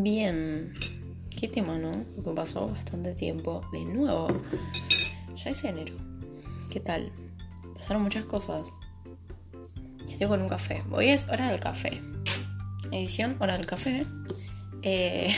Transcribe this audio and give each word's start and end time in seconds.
Bien. 0.00 0.72
Qué 1.28 1.48
tema, 1.48 1.76
¿no? 1.76 1.90
Porque 2.14 2.30
pasó 2.30 2.68
bastante 2.68 3.14
tiempo. 3.14 3.68
De 3.72 3.84
nuevo. 3.84 4.28
Ya 5.34 5.50
es 5.50 5.64
enero. 5.64 5.96
¿Qué 6.70 6.78
tal? 6.78 7.10
Pasaron 7.74 8.04
muchas 8.04 8.24
cosas. 8.24 8.70
Estoy 10.08 10.28
con 10.28 10.40
un 10.40 10.48
café. 10.48 10.84
Hoy 10.92 11.08
es 11.08 11.28
hora 11.28 11.50
del 11.50 11.58
café. 11.58 12.00
Edición 12.92 13.36
hora 13.40 13.56
del 13.56 13.66
café. 13.66 14.06
Eh, 14.82 15.34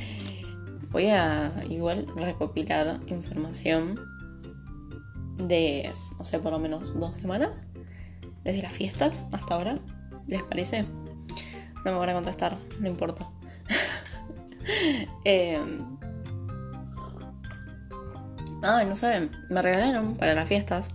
voy 0.90 1.06
a 1.06 1.50
igual 1.70 2.06
recopilar 2.14 3.00
información 3.06 3.98
de, 5.38 5.90
no 6.18 6.24
sé, 6.26 6.40
por 6.40 6.52
lo 6.52 6.58
menos 6.58 6.92
dos 7.00 7.16
semanas. 7.16 7.64
Desde 8.44 8.60
las 8.60 8.74
fiestas 8.74 9.24
hasta 9.32 9.54
ahora. 9.54 9.78
¿Les 10.28 10.42
parece? 10.42 10.82
No 11.86 11.92
me 11.92 11.98
van 11.98 12.10
a 12.10 12.14
contestar, 12.14 12.54
no 12.80 12.86
importa. 12.86 13.30
eh, 15.24 15.58
ah, 18.62 18.84
no 18.84 18.96
saben, 18.96 19.30
me 19.50 19.62
regalaron 19.62 20.16
para 20.16 20.34
las 20.34 20.48
fiestas, 20.48 20.92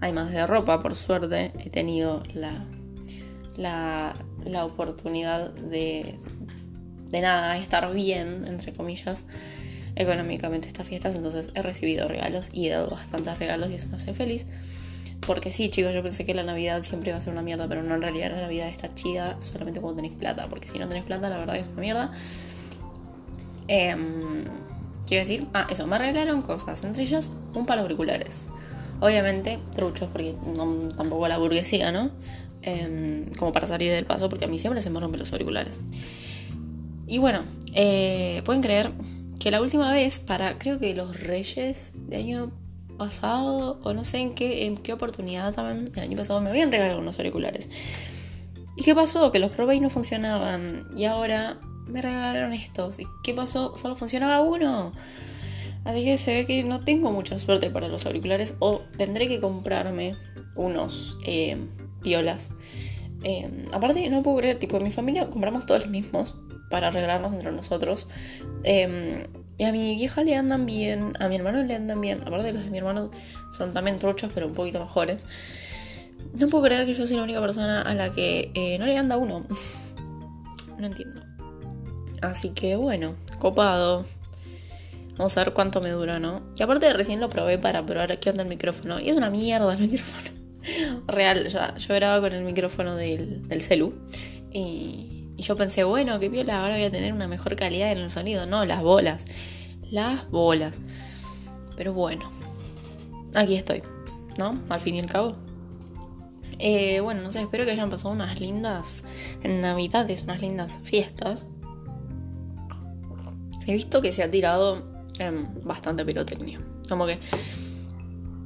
además 0.00 0.30
de 0.30 0.46
ropa, 0.46 0.80
por 0.80 0.94
suerte, 0.94 1.52
he 1.58 1.70
tenido 1.70 2.22
la, 2.34 2.64
la, 3.56 4.14
la 4.44 4.64
oportunidad 4.64 5.52
de, 5.52 6.16
de 7.10 7.20
nada, 7.20 7.58
estar 7.58 7.92
bien, 7.92 8.44
entre 8.46 8.72
comillas, 8.72 9.26
económicamente 9.96 10.68
estas 10.68 10.88
fiestas, 10.88 11.16
entonces 11.16 11.50
he 11.54 11.62
recibido 11.62 12.08
regalos 12.08 12.50
y 12.52 12.68
he 12.68 12.70
dado 12.70 12.90
bastantes 12.90 13.38
regalos 13.38 13.70
y 13.70 13.74
eso 13.74 13.88
me 13.88 13.96
hace 13.96 14.14
feliz. 14.14 14.46
Porque 15.26 15.50
sí, 15.50 15.68
chicos, 15.68 15.94
yo 15.94 16.02
pensé 16.02 16.24
que 16.24 16.34
la 16.34 16.42
Navidad 16.42 16.82
siempre 16.82 17.10
iba 17.10 17.18
a 17.18 17.20
ser 17.20 17.32
una 17.32 17.42
mierda, 17.42 17.68
pero 17.68 17.82
no, 17.82 17.94
en 17.94 18.02
realidad 18.02 18.30
la 18.30 18.40
Navidad 18.40 18.68
está 18.68 18.92
chida 18.94 19.40
solamente 19.40 19.80
cuando 19.80 19.96
tenéis 19.96 20.18
plata, 20.18 20.48
porque 20.48 20.66
si 20.66 20.78
no 20.78 20.88
tenéis 20.88 21.04
plata, 21.04 21.28
la 21.28 21.36
verdad 21.36 21.56
es 21.56 21.68
una 21.68 21.80
mierda. 21.80 22.10
Eh, 23.70 23.94
¿Qué 25.06 25.14
iba 25.14 25.22
a 25.22 25.24
decir? 25.24 25.46
Ah, 25.54 25.66
eso, 25.70 25.86
me 25.86 25.96
arreglaron 25.96 26.42
cosas, 26.42 26.84
entre 26.84 27.02
ellas 27.04 27.30
un 27.54 27.66
par 27.66 27.78
de 27.78 27.82
auriculares. 27.82 28.48
Obviamente, 29.00 29.58
truchos, 29.74 30.08
porque 30.08 30.34
no, 30.54 30.88
tampoco 30.96 31.26
la 31.26 31.38
burguesía, 31.38 31.90
¿no? 31.90 32.10
Eh, 32.62 33.26
como 33.38 33.52
para 33.52 33.66
salir 33.66 33.90
del 33.90 34.04
paso, 34.04 34.28
porque 34.28 34.44
a 34.44 34.48
mí 34.48 34.58
siempre 34.58 34.82
se 34.82 34.90
me 34.90 35.00
rompen 35.00 35.20
los 35.20 35.32
auriculares. 35.32 35.80
Y 37.06 37.18
bueno, 37.18 37.42
eh, 37.74 38.42
pueden 38.44 38.62
creer 38.62 38.90
que 39.38 39.50
la 39.50 39.60
última 39.60 39.92
vez, 39.92 40.20
para 40.20 40.58
creo 40.58 40.78
que 40.78 40.94
los 40.94 41.18
Reyes 41.20 41.92
de 42.08 42.18
año 42.18 42.52
pasado, 42.98 43.80
o 43.82 43.92
no 43.94 44.04
sé 44.04 44.18
en 44.18 44.34
qué, 44.34 44.66
en 44.66 44.76
qué 44.76 44.92
oportunidad 44.92 45.54
también, 45.54 45.90
el 45.94 46.02
año 46.02 46.16
pasado 46.16 46.40
me 46.40 46.50
habían 46.50 46.70
regalado 46.70 47.00
unos 47.00 47.18
auriculares. 47.18 47.68
¿Y 48.76 48.82
qué 48.82 48.94
pasó? 48.94 49.32
Que 49.32 49.38
los 49.38 49.50
probé 49.50 49.76
y 49.76 49.80
no 49.80 49.90
funcionaban. 49.90 50.86
Y 50.94 51.04
ahora 51.04 51.58
me 51.90 52.02
regalaron 52.02 52.52
estos. 52.52 53.00
¿Y 53.00 53.06
qué 53.22 53.34
pasó? 53.34 53.76
Solo 53.76 53.96
funcionaba 53.96 54.42
uno. 54.42 54.92
Así 55.84 56.04
que 56.04 56.16
se 56.16 56.34
ve 56.34 56.46
que 56.46 56.62
no 56.62 56.80
tengo 56.80 57.10
mucha 57.10 57.38
suerte 57.38 57.70
para 57.70 57.88
los 57.88 58.06
auriculares. 58.06 58.54
O 58.58 58.82
tendré 58.96 59.28
que 59.28 59.40
comprarme 59.40 60.16
unos 60.56 61.18
eh, 61.24 61.56
piolas. 62.02 62.52
Eh, 63.22 63.66
aparte, 63.72 64.08
no 64.08 64.22
puedo 64.22 64.38
creer, 64.38 64.58
tipo, 64.58 64.76
en 64.76 64.84
mi 64.84 64.90
familia 64.90 65.28
compramos 65.28 65.66
todos 65.66 65.82
los 65.82 65.90
mismos 65.90 66.34
para 66.70 66.88
arreglarnos 66.88 67.32
entre 67.32 67.52
nosotros. 67.52 68.08
Eh, 68.64 69.26
y 69.60 69.64
a 69.64 69.72
mi 69.72 69.94
vieja 69.94 70.24
le 70.24 70.34
andan 70.36 70.64
bien, 70.64 71.12
a 71.20 71.28
mi 71.28 71.36
hermano 71.36 71.62
le 71.62 71.74
andan 71.74 72.00
bien. 72.00 72.22
Aparte 72.22 72.50
los 72.50 72.64
de 72.64 72.70
mi 72.70 72.78
hermano 72.78 73.10
son 73.50 73.74
también 73.74 73.98
truchos, 73.98 74.30
pero 74.34 74.46
un 74.46 74.54
poquito 74.54 74.80
mejores. 74.80 75.26
No 76.40 76.48
puedo 76.48 76.64
creer 76.64 76.86
que 76.86 76.94
yo 76.94 77.06
soy 77.06 77.18
la 77.18 77.24
única 77.24 77.42
persona 77.42 77.82
a 77.82 77.94
la 77.94 78.10
que 78.10 78.50
eh, 78.54 78.78
no 78.78 78.86
le 78.86 78.96
anda 78.96 79.18
uno. 79.18 79.44
no 80.78 80.86
entiendo. 80.86 81.29
Así 82.20 82.50
que 82.50 82.76
bueno, 82.76 83.14
copado. 83.38 84.04
Vamos 85.16 85.36
a 85.36 85.44
ver 85.44 85.52
cuánto 85.52 85.80
me 85.80 85.90
dura, 85.90 86.18
¿no? 86.18 86.42
Y 86.56 86.62
aparte 86.62 86.92
recién 86.92 87.20
lo 87.20 87.28
probé 87.28 87.58
para 87.58 87.84
probar 87.84 88.18
qué 88.20 88.30
onda 88.30 88.42
el 88.42 88.48
micrófono. 88.48 89.00
Y 89.00 89.10
es 89.10 89.16
una 89.16 89.30
mierda 89.30 89.72
el 89.72 89.78
micrófono. 89.78 90.30
Real, 91.06 91.48
ya, 91.48 91.76
yo 91.76 91.94
grababa 91.94 92.28
con 92.28 92.38
el 92.38 92.44
micrófono 92.44 92.94
del, 92.96 93.44
celu. 93.60 93.94
Y, 94.50 95.28
y 95.36 95.42
yo 95.42 95.56
pensé, 95.56 95.84
bueno, 95.84 96.18
qué 96.20 96.30
piola, 96.30 96.62
ahora 96.62 96.74
voy 96.74 96.84
a 96.84 96.90
tener 96.90 97.12
una 97.12 97.28
mejor 97.28 97.56
calidad 97.56 97.92
en 97.92 97.98
el 97.98 98.08
sonido. 98.08 98.46
No, 98.46 98.64
las 98.64 98.82
bolas. 98.82 99.26
Las 99.90 100.28
bolas. 100.30 100.80
Pero 101.76 101.92
bueno, 101.92 102.30
aquí 103.34 103.56
estoy, 103.56 103.82
¿no? 104.38 104.58
Al 104.68 104.80
fin 104.80 104.96
y 104.96 105.00
al 105.00 105.06
cabo. 105.06 105.36
Eh, 106.58 107.00
bueno, 107.00 107.22
no 107.22 107.32
sé, 107.32 107.40
espero 107.40 107.64
que 107.64 107.70
hayan 107.70 107.88
pasado 107.88 108.12
unas 108.12 108.38
lindas 108.38 109.04
navidades, 109.42 110.22
unas 110.22 110.40
lindas 110.42 110.80
fiestas. 110.84 111.46
He 113.66 113.72
visto 113.72 114.00
que 114.00 114.12
se 114.12 114.22
ha 114.22 114.30
tirado 114.30 114.82
bastante 115.64 116.04
pirotecnia. 116.04 116.60
Como 116.88 117.06
que 117.06 117.18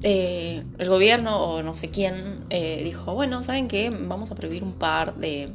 eh, 0.03 0.63
el 0.79 0.89
gobierno 0.89 1.37
o 1.37 1.63
no 1.63 1.77
sé 1.77 1.91
quién 1.91 2.45
eh, 2.51 2.83
dijo, 2.85 3.15
bueno, 3.15 3.43
¿saben 3.43 3.69
qué? 3.69 3.91
Vamos 3.91 4.31
a 4.33 4.35
prohibir 4.35 4.63
un 4.63 4.75
par 4.75 5.15
de 5.17 5.55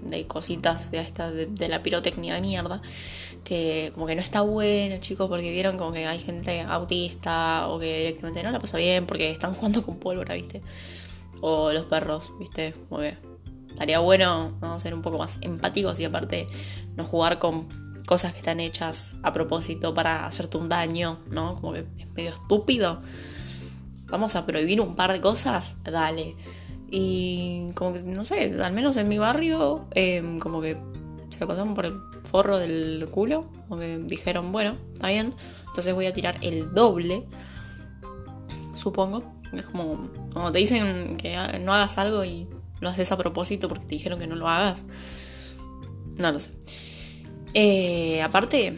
de 0.00 0.26
cositas 0.26 0.90
de 0.90 1.00
esta 1.00 1.30
de, 1.30 1.68
la 1.68 1.82
pirotecnia 1.82 2.34
de 2.34 2.40
mierda 2.40 2.80
que 3.44 3.90
como 3.94 4.06
que 4.06 4.14
no 4.14 4.20
está 4.20 4.42
bueno 4.42 4.98
chicos 5.00 5.28
porque 5.28 5.50
vieron 5.50 5.76
como 5.76 5.92
que 5.92 6.06
hay 6.06 6.18
gente 6.18 6.60
autista 6.60 7.68
o 7.68 7.78
que 7.78 7.98
directamente 7.98 8.42
no 8.42 8.50
la 8.52 8.60
pasa 8.60 8.78
bien 8.78 9.06
porque 9.06 9.30
están 9.30 9.54
jugando 9.56 9.82
con 9.82 9.96
pólvora 9.96 10.34
viste 10.34 10.62
o 11.40 11.72
los 11.72 11.84
perros 11.86 12.32
viste 12.38 12.74
como 12.88 13.00
que 13.00 13.16
estaría 13.68 13.98
bueno 13.98 14.56
¿no? 14.60 14.78
ser 14.78 14.94
un 14.94 15.02
poco 15.02 15.18
más 15.18 15.38
empáticos 15.42 15.98
y 16.00 16.04
aparte 16.04 16.46
no 16.96 17.04
jugar 17.04 17.38
con 17.38 17.68
cosas 18.08 18.32
que 18.32 18.38
están 18.38 18.58
hechas 18.58 19.18
a 19.22 19.32
propósito 19.32 19.92
para 19.92 20.26
hacerte 20.26 20.56
un 20.56 20.68
daño 20.68 21.20
no 21.30 21.54
como 21.54 21.74
que 21.74 21.86
es 21.98 22.08
medio 22.16 22.30
estúpido 22.30 23.00
vamos 24.06 24.34
a 24.34 24.46
prohibir 24.46 24.80
un 24.80 24.96
par 24.96 25.12
de 25.12 25.20
cosas 25.20 25.76
dale 25.84 26.34
y 26.90 27.72
como 27.74 27.92
que, 27.92 28.02
no 28.02 28.24
sé, 28.24 28.60
al 28.62 28.72
menos 28.72 28.96
en 28.96 29.08
mi 29.08 29.18
barrio, 29.18 29.86
em, 29.94 30.38
como 30.38 30.60
que 30.60 30.76
se 31.30 31.40
lo 31.40 31.46
pasaron 31.46 31.74
por 31.74 31.86
el 31.86 31.94
forro 32.30 32.58
del 32.58 33.08
culo. 33.10 33.44
Como 33.68 33.80
que 33.80 33.98
dijeron, 33.98 34.52
bueno, 34.52 34.76
está 34.94 35.08
bien, 35.08 35.34
entonces 35.66 35.94
voy 35.94 36.06
a 36.06 36.12
tirar 36.12 36.38
el 36.40 36.72
doble, 36.72 37.26
supongo. 38.74 39.22
Es 39.52 39.66
como, 39.66 40.10
como 40.32 40.52
te 40.52 40.58
dicen 40.58 41.16
que 41.16 41.36
no 41.60 41.74
hagas 41.74 41.98
algo 41.98 42.24
y 42.24 42.48
lo 42.80 42.88
haces 42.88 43.12
a 43.12 43.16
propósito 43.16 43.68
porque 43.68 43.84
te 43.84 43.94
dijeron 43.94 44.18
que 44.18 44.26
no 44.26 44.36
lo 44.36 44.48
hagas. 44.48 44.84
No 46.16 46.32
lo 46.32 46.38
sé. 46.38 46.52
Eh, 47.54 48.22
aparte, 48.22 48.74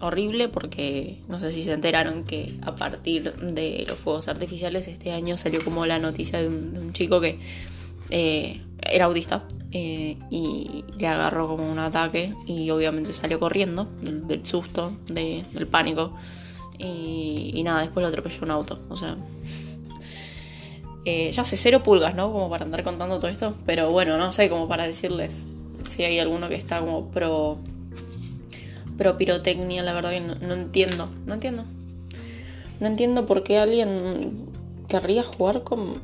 horrible 0.00 0.48
porque 0.48 1.18
no 1.28 1.38
sé 1.38 1.52
si 1.52 1.62
se 1.62 1.72
enteraron 1.72 2.24
que 2.24 2.52
a 2.62 2.74
partir 2.74 3.32
de 3.34 3.84
los 3.88 3.98
fuegos 3.98 4.28
artificiales 4.28 4.88
este 4.88 5.12
año 5.12 5.36
salió 5.36 5.62
como 5.64 5.86
la 5.86 5.98
noticia 5.98 6.40
de 6.40 6.48
un, 6.48 6.92
chico 6.92 7.20
que 7.20 7.38
eh, 8.10 8.62
era 8.82 9.06
autista 9.06 9.44
eh, 9.72 10.16
y 10.30 10.84
le 10.98 11.06
agarró 11.06 11.48
como 11.48 11.70
un 11.70 11.78
ataque 11.78 12.32
y 12.46 12.70
obviamente 12.70 13.12
salió 13.12 13.40
corriendo 13.40 13.88
del, 14.00 14.46
susto, 14.46 14.96
del 15.08 15.66
pánico 15.66 16.14
y, 16.78 17.62
nada, 17.64 17.80
después 17.80 18.02
lo 18.02 18.08
atropelló 18.08 18.42
un 18.42 18.50
auto, 18.50 18.78
o 18.88 18.96
sea... 18.96 19.16
Eh, 21.08 21.30
ya 21.30 21.44
sé, 21.44 21.56
cero 21.56 21.84
pulgas, 21.84 22.16
¿no? 22.16 22.32
Como 22.32 22.50
para 22.50 22.64
andar 22.64 22.82
contando 22.82 23.20
todo 23.20 23.30
esto. 23.30 23.54
Pero 23.64 23.92
bueno, 23.92 24.18
no 24.18 24.32
sé, 24.32 24.50
como 24.50 24.66
para 24.66 24.88
decirles 24.88 25.46
si 25.86 26.02
hay 26.02 26.18
alguno 26.18 26.48
que 26.48 26.56
está 26.56 26.80
como 26.80 27.12
pro 27.12 27.60
pero 28.96 29.16
pirotecnia, 29.16 29.82
la 29.82 29.92
verdad 29.92 30.10
que 30.10 30.20
no, 30.20 30.54
entiendo. 30.54 31.08
No 31.26 31.34
entiendo. 31.34 31.64
No 32.80 32.86
entiendo 32.86 33.26
por 33.26 33.42
qué 33.42 33.58
alguien 33.58 34.46
querría 34.88 35.22
jugar 35.22 35.62
con, 35.62 36.00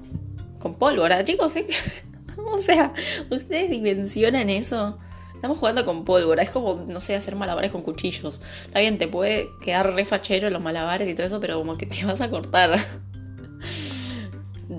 con 0.58 0.74
pólvora, 0.74 1.22
chicos. 1.24 1.56
¿eh? 1.56 1.66
o 2.36 2.58
sea, 2.58 2.92
ustedes 3.30 3.70
dimensionan 3.70 4.50
eso. 4.50 4.98
Estamos 5.34 5.58
jugando 5.58 5.84
con 5.84 6.04
pólvora. 6.04 6.42
Es 6.42 6.50
como, 6.50 6.84
no 6.88 7.00
sé, 7.00 7.16
hacer 7.16 7.36
malabares 7.36 7.70
con 7.70 7.82
cuchillos. 7.82 8.40
Está 8.62 8.80
bien, 8.80 8.98
te 8.98 9.08
puede 9.08 9.48
quedar 9.60 9.92
re 9.92 10.04
fachero 10.04 10.48
los 10.50 10.62
malabares 10.62 11.08
y 11.08 11.14
todo 11.14 11.26
eso, 11.26 11.40
pero 11.40 11.58
como 11.58 11.76
que 11.76 11.86
te 11.86 12.04
vas 12.06 12.20
a 12.20 12.30
cortar. 12.30 12.78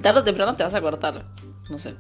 Tarde 0.02 0.20
o 0.20 0.24
temprano 0.24 0.56
te 0.56 0.64
vas 0.64 0.74
a 0.74 0.82
cortar. 0.82 1.24
No 1.70 1.78
sé. 1.78 1.96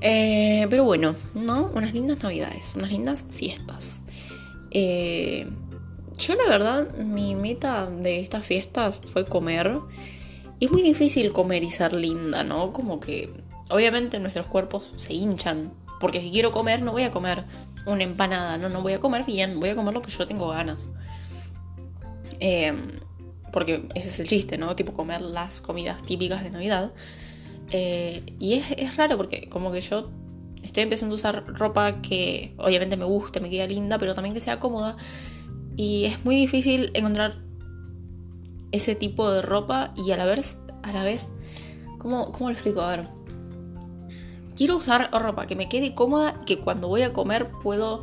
Eh, 0.00 0.66
pero 0.68 0.84
bueno, 0.84 1.14
¿no? 1.34 1.70
Unas 1.74 1.94
lindas 1.94 2.22
navidades, 2.22 2.74
unas 2.76 2.90
lindas 2.90 3.24
fiestas. 3.30 3.93
Eh, 4.74 5.46
yo 6.18 6.34
la 6.34 6.48
verdad, 6.48 6.96
mi 6.98 7.34
meta 7.34 7.90
de 7.90 8.20
estas 8.20 8.44
fiestas 8.44 9.00
fue 9.04 9.24
comer. 9.24 9.80
Y 10.60 10.66
es 10.66 10.72
muy 10.72 10.82
difícil 10.82 11.32
comer 11.32 11.64
y 11.64 11.70
ser 11.70 11.94
linda, 11.94 12.44
¿no? 12.44 12.72
Como 12.72 13.00
que 13.00 13.32
obviamente 13.70 14.20
nuestros 14.20 14.46
cuerpos 14.46 14.92
se 14.96 15.14
hinchan. 15.14 15.72
Porque 16.00 16.20
si 16.20 16.30
quiero 16.30 16.52
comer, 16.52 16.82
no 16.82 16.92
voy 16.92 17.02
a 17.02 17.10
comer 17.10 17.44
una 17.86 18.02
empanada, 18.02 18.58
no, 18.58 18.68
no 18.68 18.82
voy 18.82 18.92
a 18.92 19.00
comer 19.00 19.24
bien, 19.24 19.58
voy 19.60 19.70
a 19.70 19.74
comer 19.74 19.94
lo 19.94 20.02
que 20.02 20.10
yo 20.10 20.26
tengo 20.26 20.48
ganas. 20.48 20.88
Eh, 22.40 22.74
porque 23.52 23.88
ese 23.94 24.08
es 24.08 24.20
el 24.20 24.26
chiste, 24.26 24.58
¿no? 24.58 24.74
Tipo 24.74 24.92
comer 24.92 25.20
las 25.20 25.60
comidas 25.60 26.02
típicas 26.02 26.42
de 26.42 26.50
Navidad. 26.50 26.92
Eh, 27.70 28.22
y 28.38 28.54
es, 28.54 28.70
es, 28.76 28.96
raro 28.96 29.16
porque 29.16 29.48
como 29.48 29.72
que 29.72 29.80
yo 29.80 30.10
estoy 30.64 30.82
empezando 30.82 31.14
a 31.14 31.16
usar 31.16 31.44
ropa 31.46 32.00
que 32.00 32.54
obviamente 32.58 32.96
me 32.96 33.04
guste, 33.04 33.40
me 33.40 33.50
queda 33.50 33.66
linda, 33.66 33.98
pero 33.98 34.14
también 34.14 34.34
que 34.34 34.40
sea 34.40 34.58
cómoda. 34.58 34.96
Y 35.76 36.04
es 36.06 36.24
muy 36.24 36.36
difícil 36.36 36.90
encontrar 36.94 37.36
ese 38.72 38.94
tipo 38.94 39.30
de 39.30 39.42
ropa 39.42 39.92
y 39.96 40.10
a 40.10 40.16
la 40.16 40.24
vez, 40.24 40.62
a 40.82 40.92
la 40.92 41.04
vez, 41.04 41.28
¿cómo, 41.98 42.32
cómo 42.32 42.48
lo 42.48 42.54
explico? 42.54 42.80
A 42.80 42.96
ver. 42.96 43.08
Quiero 44.56 44.76
usar 44.76 45.10
ropa 45.12 45.46
que 45.46 45.56
me 45.56 45.68
quede 45.68 45.94
cómoda 45.94 46.38
y 46.42 46.44
que 46.44 46.60
cuando 46.60 46.88
voy 46.88 47.02
a 47.02 47.12
comer 47.12 47.50
puedo 47.62 48.02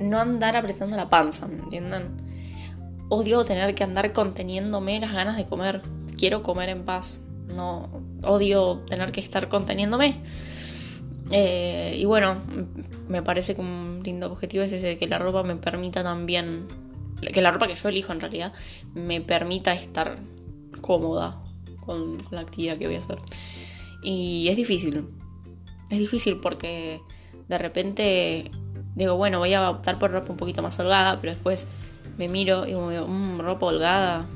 no 0.00 0.18
andar 0.18 0.56
apretando 0.56 0.96
la 0.96 1.08
panza, 1.08 1.46
¿me 1.48 1.58
entienden? 1.58 2.16
Odio 3.08 3.44
tener 3.44 3.74
que 3.74 3.84
andar 3.84 4.12
conteniéndome 4.12 4.98
las 5.00 5.12
ganas 5.12 5.36
de 5.36 5.46
comer. 5.46 5.82
Quiero 6.18 6.42
comer 6.42 6.70
en 6.70 6.84
paz. 6.84 7.22
No 7.54 7.88
odio 8.24 8.78
tener 8.88 9.12
que 9.12 9.20
estar 9.20 9.48
conteniéndome. 9.48 10.20
Eh, 11.30 11.96
y 11.98 12.04
bueno, 12.04 12.36
me 13.08 13.22
parece 13.22 13.54
que 13.54 13.60
un 13.60 14.00
lindo 14.04 14.30
objetivo 14.30 14.62
es 14.62 14.72
ese 14.72 14.88
de 14.88 14.96
que 14.96 15.08
la 15.08 15.18
ropa 15.18 15.42
me 15.42 15.56
permita 15.56 16.02
también, 16.02 16.68
que 17.32 17.40
la 17.40 17.50
ropa 17.50 17.66
que 17.66 17.74
yo 17.74 17.88
elijo 17.88 18.12
en 18.12 18.20
realidad, 18.20 18.52
me 18.94 19.20
permita 19.20 19.74
estar 19.74 20.16
cómoda 20.80 21.42
con, 21.84 22.18
la 22.30 22.40
actividad 22.40 22.78
que 22.78 22.86
voy 22.86 22.96
a 22.96 22.98
hacer. 22.98 23.18
Y 24.02 24.48
es 24.48 24.56
difícil, 24.56 25.06
es 25.90 25.98
difícil 25.98 26.38
porque 26.40 27.00
de 27.48 27.58
repente 27.58 28.50
digo, 28.94 29.16
bueno, 29.16 29.38
voy 29.38 29.52
a 29.54 29.70
optar 29.70 29.98
por 29.98 30.12
ropa 30.12 30.30
un 30.30 30.36
poquito 30.36 30.62
más 30.62 30.78
holgada, 30.78 31.20
pero 31.20 31.32
después 31.32 31.66
me 32.18 32.28
miro 32.28 32.66
y 32.66 32.72
como 32.72 32.90
digo, 32.90 33.06
mmm, 33.06 33.38
ropa 33.38 33.66
holgada. 33.66 34.26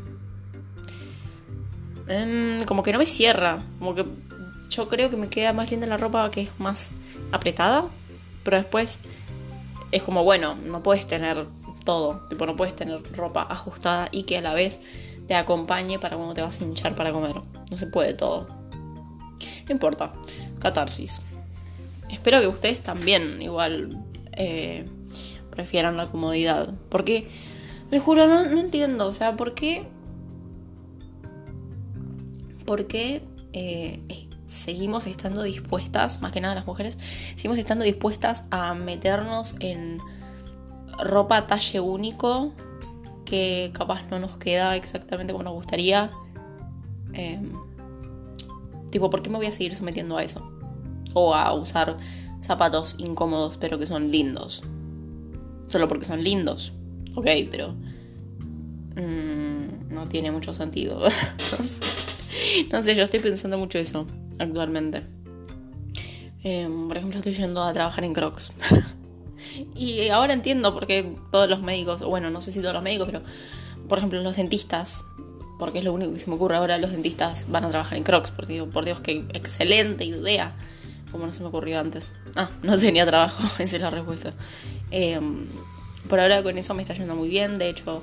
Em, 2.09 2.65
como 2.65 2.83
que 2.83 2.93
no 2.93 2.99
me 2.99 3.07
cierra, 3.07 3.65
como 3.79 3.95
que 3.95 4.05
yo 4.71 4.89
creo 4.89 5.11
que 5.11 5.17
me 5.17 5.29
queda 5.29 5.53
más 5.53 5.71
linda 5.71 5.87
la 5.87 5.97
ropa 5.97 6.31
que 6.31 6.43
es 6.43 6.51
más 6.59 6.93
apretada, 7.33 7.87
pero 8.45 8.57
después 8.57 9.01
es 9.91 10.03
como, 10.03 10.25
bueno, 10.25 10.55
no 10.55 10.83
puedes 10.83 11.07
tener 11.07 11.45
todo, 11.85 12.27
tipo, 12.29 12.47
no 12.47 12.57
puedes 12.57 12.75
tener 12.77 13.03
ropa 13.13 13.43
ajustada 13.43 14.09
y 14.13 14.23
que 14.23 14.39
a 14.39 14.41
la 14.41 14.55
vez 14.55 14.81
te 15.27 15.35
acompañe 15.35 15.99
para 15.99 16.17
cuando 16.17 16.35
te 16.35 16.43
vas 16.43 16.61
a 16.61 16.65
hinchar 16.65 16.95
para 16.95 17.13
comer. 17.13 17.37
No 17.71 17.77
se 17.77 17.87
puede 17.87 18.15
todo. 18.15 18.49
No 18.49 19.73
importa, 19.73 20.13
catarsis. 20.61 21.23
Espero 22.11 22.41
que 22.41 22.47
ustedes 22.47 22.81
también 22.81 23.41
igual 23.43 24.05
eh, 24.33 24.89
prefieran 25.51 25.97
la 25.97 26.07
comodidad. 26.07 26.75
Porque, 26.89 27.29
me 27.91 27.99
juro, 27.99 28.27
no, 28.27 28.45
no 28.47 28.61
entiendo, 28.61 29.07
o 29.07 29.13
sea, 29.13 29.37
¿por 29.37 29.55
qué? 29.55 29.85
¿Por 32.65 32.87
qué 32.87 33.23
eh, 33.53 34.01
seguimos 34.51 35.07
estando 35.07 35.45
dispuestas, 35.45 36.21
más 36.21 36.33
que 36.33 36.41
nada 36.41 36.57
las 36.57 36.67
mujeres, 36.67 36.99
seguimos 37.37 37.59
estando 37.59 37.85
dispuestas 37.85 38.47
a 38.51 38.75
meternos 38.75 39.55
en 39.61 40.01
ropa 41.05 41.47
talle 41.47 41.79
único 41.79 42.53
que 43.25 43.71
capaz 43.73 44.03
no 44.11 44.19
nos 44.19 44.37
queda 44.37 44.75
exactamente 44.75 45.33
como 45.33 45.45
nos 45.45 45.53
gustaría. 45.53 46.11
Em, 47.13 47.53
tipo, 48.91 49.09
¿por 49.09 49.23
qué 49.23 49.31
me 49.31 49.37
voy 49.37 49.47
a 49.47 49.53
seguir 49.53 49.73
sometiendo 49.73 50.17
a 50.17 50.25
eso? 50.25 50.51
O 51.15 51.33
a 51.33 51.53
usar 51.55 51.97
zapatos 52.41 52.97
incómodos 52.99 53.57
pero 53.57 53.79
que 53.79 53.87
son 53.87 54.11
lindos. 54.11 54.65
Solo 55.69 55.87
porque 55.87 56.05
son 56.05 56.25
lindos. 56.25 56.73
Ok, 57.15 57.27
pero... 57.53 57.77
Mm, 58.97 59.95
no 59.95 60.09
tiene 60.09 60.33
mucho 60.33 60.53
sentido. 60.53 60.99
no 61.05 61.65
sé, 61.65 62.00
yo 62.95 63.03
estoy 63.03 63.21
pensando 63.21 63.59
mucho 63.59 63.79
eso 63.79 64.07
actualmente. 64.39 65.03
Em, 66.43 66.89
por 66.89 66.97
ejemplo, 66.97 67.19
estoy 67.19 67.33
yendo 67.33 67.63
a 67.63 67.73
trabajar 67.73 68.05
en 68.05 68.15
Crocs. 68.15 68.53
y 69.75 70.09
ahora 70.09 70.33
entiendo 70.33 70.73
por 70.73 70.87
qué 70.87 71.15
todos 71.31 71.49
los 71.49 71.63
médicos, 71.63 72.03
bueno, 72.03 72.31
no 72.31 72.41
sé 72.41 72.53
si 72.53 72.61
todos 72.61 72.75
los 72.75 72.83
médicos, 72.83 73.09
pero 73.11 73.23
por 73.89 73.99
ejemplo 73.99 74.23
los 74.23 74.37
dentistas, 74.37 75.05
porque 75.59 75.81
es 75.81 75.85
lo 75.85 75.93
único 75.93 76.13
que 76.13 76.19
se 76.19 76.31
me 76.31 76.37
ocurre 76.37 76.57
ahora, 76.57 76.79
los 76.79 76.93
dentistas 76.93 77.51
van 77.51 77.65
a 77.65 77.71
trabajar 77.71 77.99
en 77.99 78.05
Crocs, 78.05 78.31
porque 78.31 78.55
digo, 78.55 78.71
por 78.71 78.85
Dios, 78.85 79.01
qué 79.01 79.25
excelente 79.35 80.05
idea, 80.05 80.57
como 81.13 81.27
no 81.27 81.33
se 81.33 81.43
me 81.43 81.49
ocurrió 81.49 81.79
antes. 81.79 82.15
Ah, 82.37 82.49
no 82.63 82.77
tenía 82.77 83.05
trabajo, 83.05 83.43
esa 83.59 83.77
es 83.77 83.83
la 83.83 83.91
respuesta. 83.91 84.33
Em, 84.91 85.47
por 86.09 86.21
ahora 86.21 86.43
con 86.43 86.59
eso 86.59 86.75
me 86.75 86.83
está 86.83 86.95
yendo 86.95 87.15
muy 87.15 87.29
bien, 87.29 87.59
de 87.59 87.69
hecho 87.69 88.03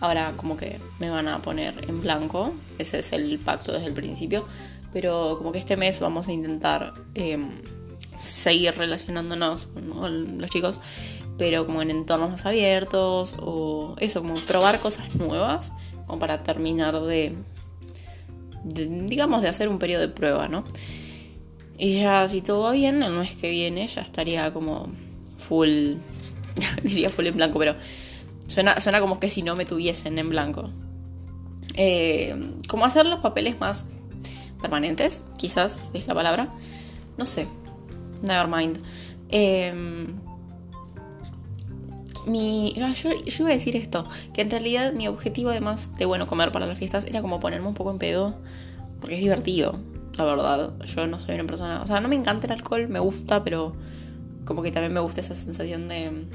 ahora 0.00 0.34
como 0.36 0.56
que 0.56 0.78
me 0.98 1.10
van 1.10 1.28
a 1.28 1.40
poner 1.42 1.88
en 1.88 2.00
blanco, 2.00 2.52
ese 2.78 2.98
es 2.98 3.12
el 3.12 3.38
pacto 3.38 3.72
desde 3.72 3.86
el 3.86 3.94
principio, 3.94 4.44
pero 4.92 5.36
como 5.38 5.52
que 5.52 5.58
este 5.58 5.76
mes 5.76 6.00
vamos 6.00 6.28
a 6.28 6.32
intentar 6.32 6.94
em, 7.14 7.62
seguir 8.16 8.74
relacionándonos 8.76 9.66
con 9.66 10.38
los 10.38 10.50
chicos, 10.50 10.80
pero 11.38 11.66
como 11.66 11.82
en 11.82 11.90
entornos 11.90 12.30
más 12.30 12.46
abiertos 12.46 13.36
o 13.38 13.94
eso, 13.98 14.22
como 14.22 14.34
probar 14.34 14.78
cosas 14.78 15.16
nuevas, 15.16 15.72
como 16.06 16.18
para 16.18 16.42
terminar 16.42 17.00
de, 17.02 17.34
digamos, 18.64 19.42
de 19.42 19.48
hacer 19.48 19.68
un 19.68 19.78
periodo 19.78 20.02
de 20.02 20.08
prueba, 20.08 20.48
¿no? 20.48 20.64
Y 21.78 22.00
ya 22.00 22.26
si 22.26 22.40
todo 22.40 22.60
va 22.62 22.72
bien, 22.72 23.02
el 23.02 23.12
mes 23.12 23.36
que 23.36 23.50
viene 23.50 23.86
ya 23.86 24.00
estaría 24.00 24.52
como 24.52 24.90
full, 25.36 25.96
diría 26.82 27.08
full 27.08 27.26
en 27.26 27.36
blanco, 27.36 27.58
pero 27.58 27.74
suena, 28.46 28.80
suena 28.80 29.00
como 29.00 29.20
que 29.20 29.28
si 29.28 29.42
no 29.42 29.56
me 29.56 29.64
tuviesen 29.64 30.18
en 30.18 30.28
blanco. 30.28 30.70
Eh, 31.74 32.54
como 32.68 32.84
hacer 32.84 33.06
los 33.06 33.20
papeles 33.20 33.60
más 33.60 33.86
permanentes, 34.60 35.24
quizás 35.36 35.90
es 35.94 36.06
la 36.06 36.14
palabra. 36.14 36.50
No 37.18 37.24
sé, 37.24 37.46
never 38.22 38.48
mind. 38.48 38.78
Em, 39.28 40.14
mi, 42.26 42.74
ah, 42.82 42.92
yo, 42.92 43.10
iba 43.24 43.48
a 43.48 43.52
decir 43.52 43.76
esto, 43.76 44.06
que 44.34 44.40
en 44.40 44.50
realidad 44.50 44.92
mi 44.92 45.06
objetivo 45.06 45.50
además 45.50 45.94
de, 45.96 46.06
bueno, 46.06 46.26
comer 46.26 46.50
para 46.52 46.66
las 46.66 46.78
fiestas 46.78 47.04
era 47.06 47.22
como 47.22 47.40
ponerme 47.40 47.68
un 47.68 47.74
poco 47.74 47.90
en 47.90 47.98
pedo, 47.98 48.36
porque 49.00 49.16
es 49.16 49.20
divertido, 49.20 49.78
la 50.16 50.24
verdad. 50.24 50.72
Yo 50.84 51.06
no 51.06 51.20
soy 51.20 51.34
una 51.36 51.44
persona, 51.44 51.82
o 51.82 51.86
sea, 51.86 52.00
no 52.00 52.08
me 52.08 52.16
encanta 52.16 52.46
el 52.46 52.52
alcohol, 52.52 52.88
me 52.88 52.98
gusta, 52.98 53.44
pero 53.44 53.76
como 54.44 54.62
que 54.62 54.70
también 54.70 54.92
me 54.92 55.00
gusta 55.00 55.20
esa 55.20 55.34
sensación 55.34 55.88
de, 55.88 56.26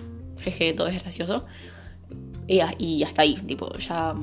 jeje, 0.42 0.74
todo 0.74 0.88
es 0.88 1.02
gracioso. 1.02 1.46
Y, 2.48 2.62
y 2.80 3.04
hasta 3.04 3.22
ahí, 3.22 3.36
tipo, 3.36 3.76
ya 3.78 4.16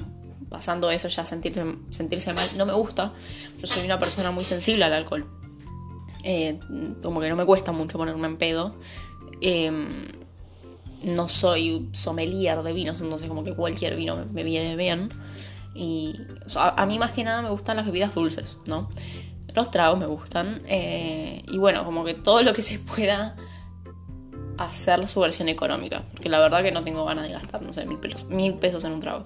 pasando 0.48 0.90
eso 0.90 1.08
ya 1.08 1.24
sentirse, 1.24 1.62
sentirse 1.90 2.32
mal 2.32 2.48
no 2.56 2.66
me 2.66 2.72
gusta. 2.72 3.12
Yo 3.60 3.66
soy 3.66 3.84
una 3.84 3.98
persona 3.98 4.30
muy 4.30 4.44
sensible 4.44 4.84
al 4.84 4.92
alcohol. 4.92 5.26
Eh, 6.24 6.58
como 7.02 7.20
que 7.20 7.28
no 7.28 7.36
me 7.36 7.44
cuesta 7.44 7.72
mucho 7.72 7.98
ponerme 7.98 8.26
en 8.26 8.36
pedo. 8.36 8.74
Em, 9.40 9.88
no 11.02 11.28
soy 11.28 11.88
sommelier 11.92 12.62
de 12.62 12.72
vinos, 12.72 13.00
entonces 13.00 13.28
como 13.28 13.44
que 13.44 13.54
cualquier 13.54 13.96
vino 13.96 14.16
me, 14.32 14.42
viene 14.42 14.76
bien. 14.76 15.10
Y 15.74 16.14
a, 16.56 16.86
mí 16.86 16.98
más 16.98 17.12
que 17.12 17.22
nada 17.22 17.42
me 17.42 17.50
gustan 17.50 17.76
las 17.76 17.86
bebidas 17.86 18.14
dulces, 18.14 18.58
¿no? 18.66 18.88
Los 19.54 19.70
tragos 19.70 19.98
me 19.98 20.06
gustan. 20.06 20.60
Eh, 20.66 21.42
y 21.46 21.58
bueno, 21.58 21.84
como 21.84 22.04
que 22.04 22.14
todo 22.14 22.42
lo 22.42 22.52
que 22.52 22.62
se 22.62 22.78
pueda 22.78 23.36
hacer 24.58 25.06
su 25.08 25.20
versión 25.20 25.48
económica. 25.48 26.04
Porque 26.12 26.28
la 26.28 26.40
verdad 26.40 26.62
que 26.62 26.72
no 26.72 26.84
tengo 26.84 27.04
ganas 27.04 27.24
de 27.24 27.32
gastar, 27.32 27.62
no 27.62 27.72
sé, 27.72 27.86
mil 27.86 27.98
mil 28.30 28.54
pesos 28.54 28.84
en 28.84 28.92
un 28.92 29.00
trago. 29.00 29.24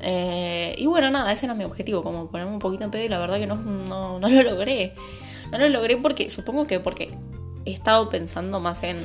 Eh, 0.00 0.74
y 0.78 0.86
bueno, 0.86 1.10
nada, 1.10 1.32
ese 1.32 1.46
era 1.46 1.54
mi 1.54 1.64
objetivo, 1.64 2.02
como 2.02 2.28
ponerme 2.28 2.52
un 2.52 2.58
poquito 2.58 2.84
en 2.84 2.90
pedo 2.90 3.04
y 3.04 3.08
la 3.08 3.18
verdad 3.18 3.38
que 3.38 3.46
no, 3.46 3.56
no, 3.56 4.18
no 4.18 4.28
lo 4.28 4.42
logré. 4.42 4.94
No 5.50 5.58
lo 5.58 5.68
logré 5.68 5.96
porque, 5.96 6.28
supongo 6.28 6.66
que 6.66 6.80
porque 6.80 7.10
he 7.64 7.70
estado 7.70 8.08
pensando 8.08 8.58
más 8.60 8.82
en, 8.82 8.96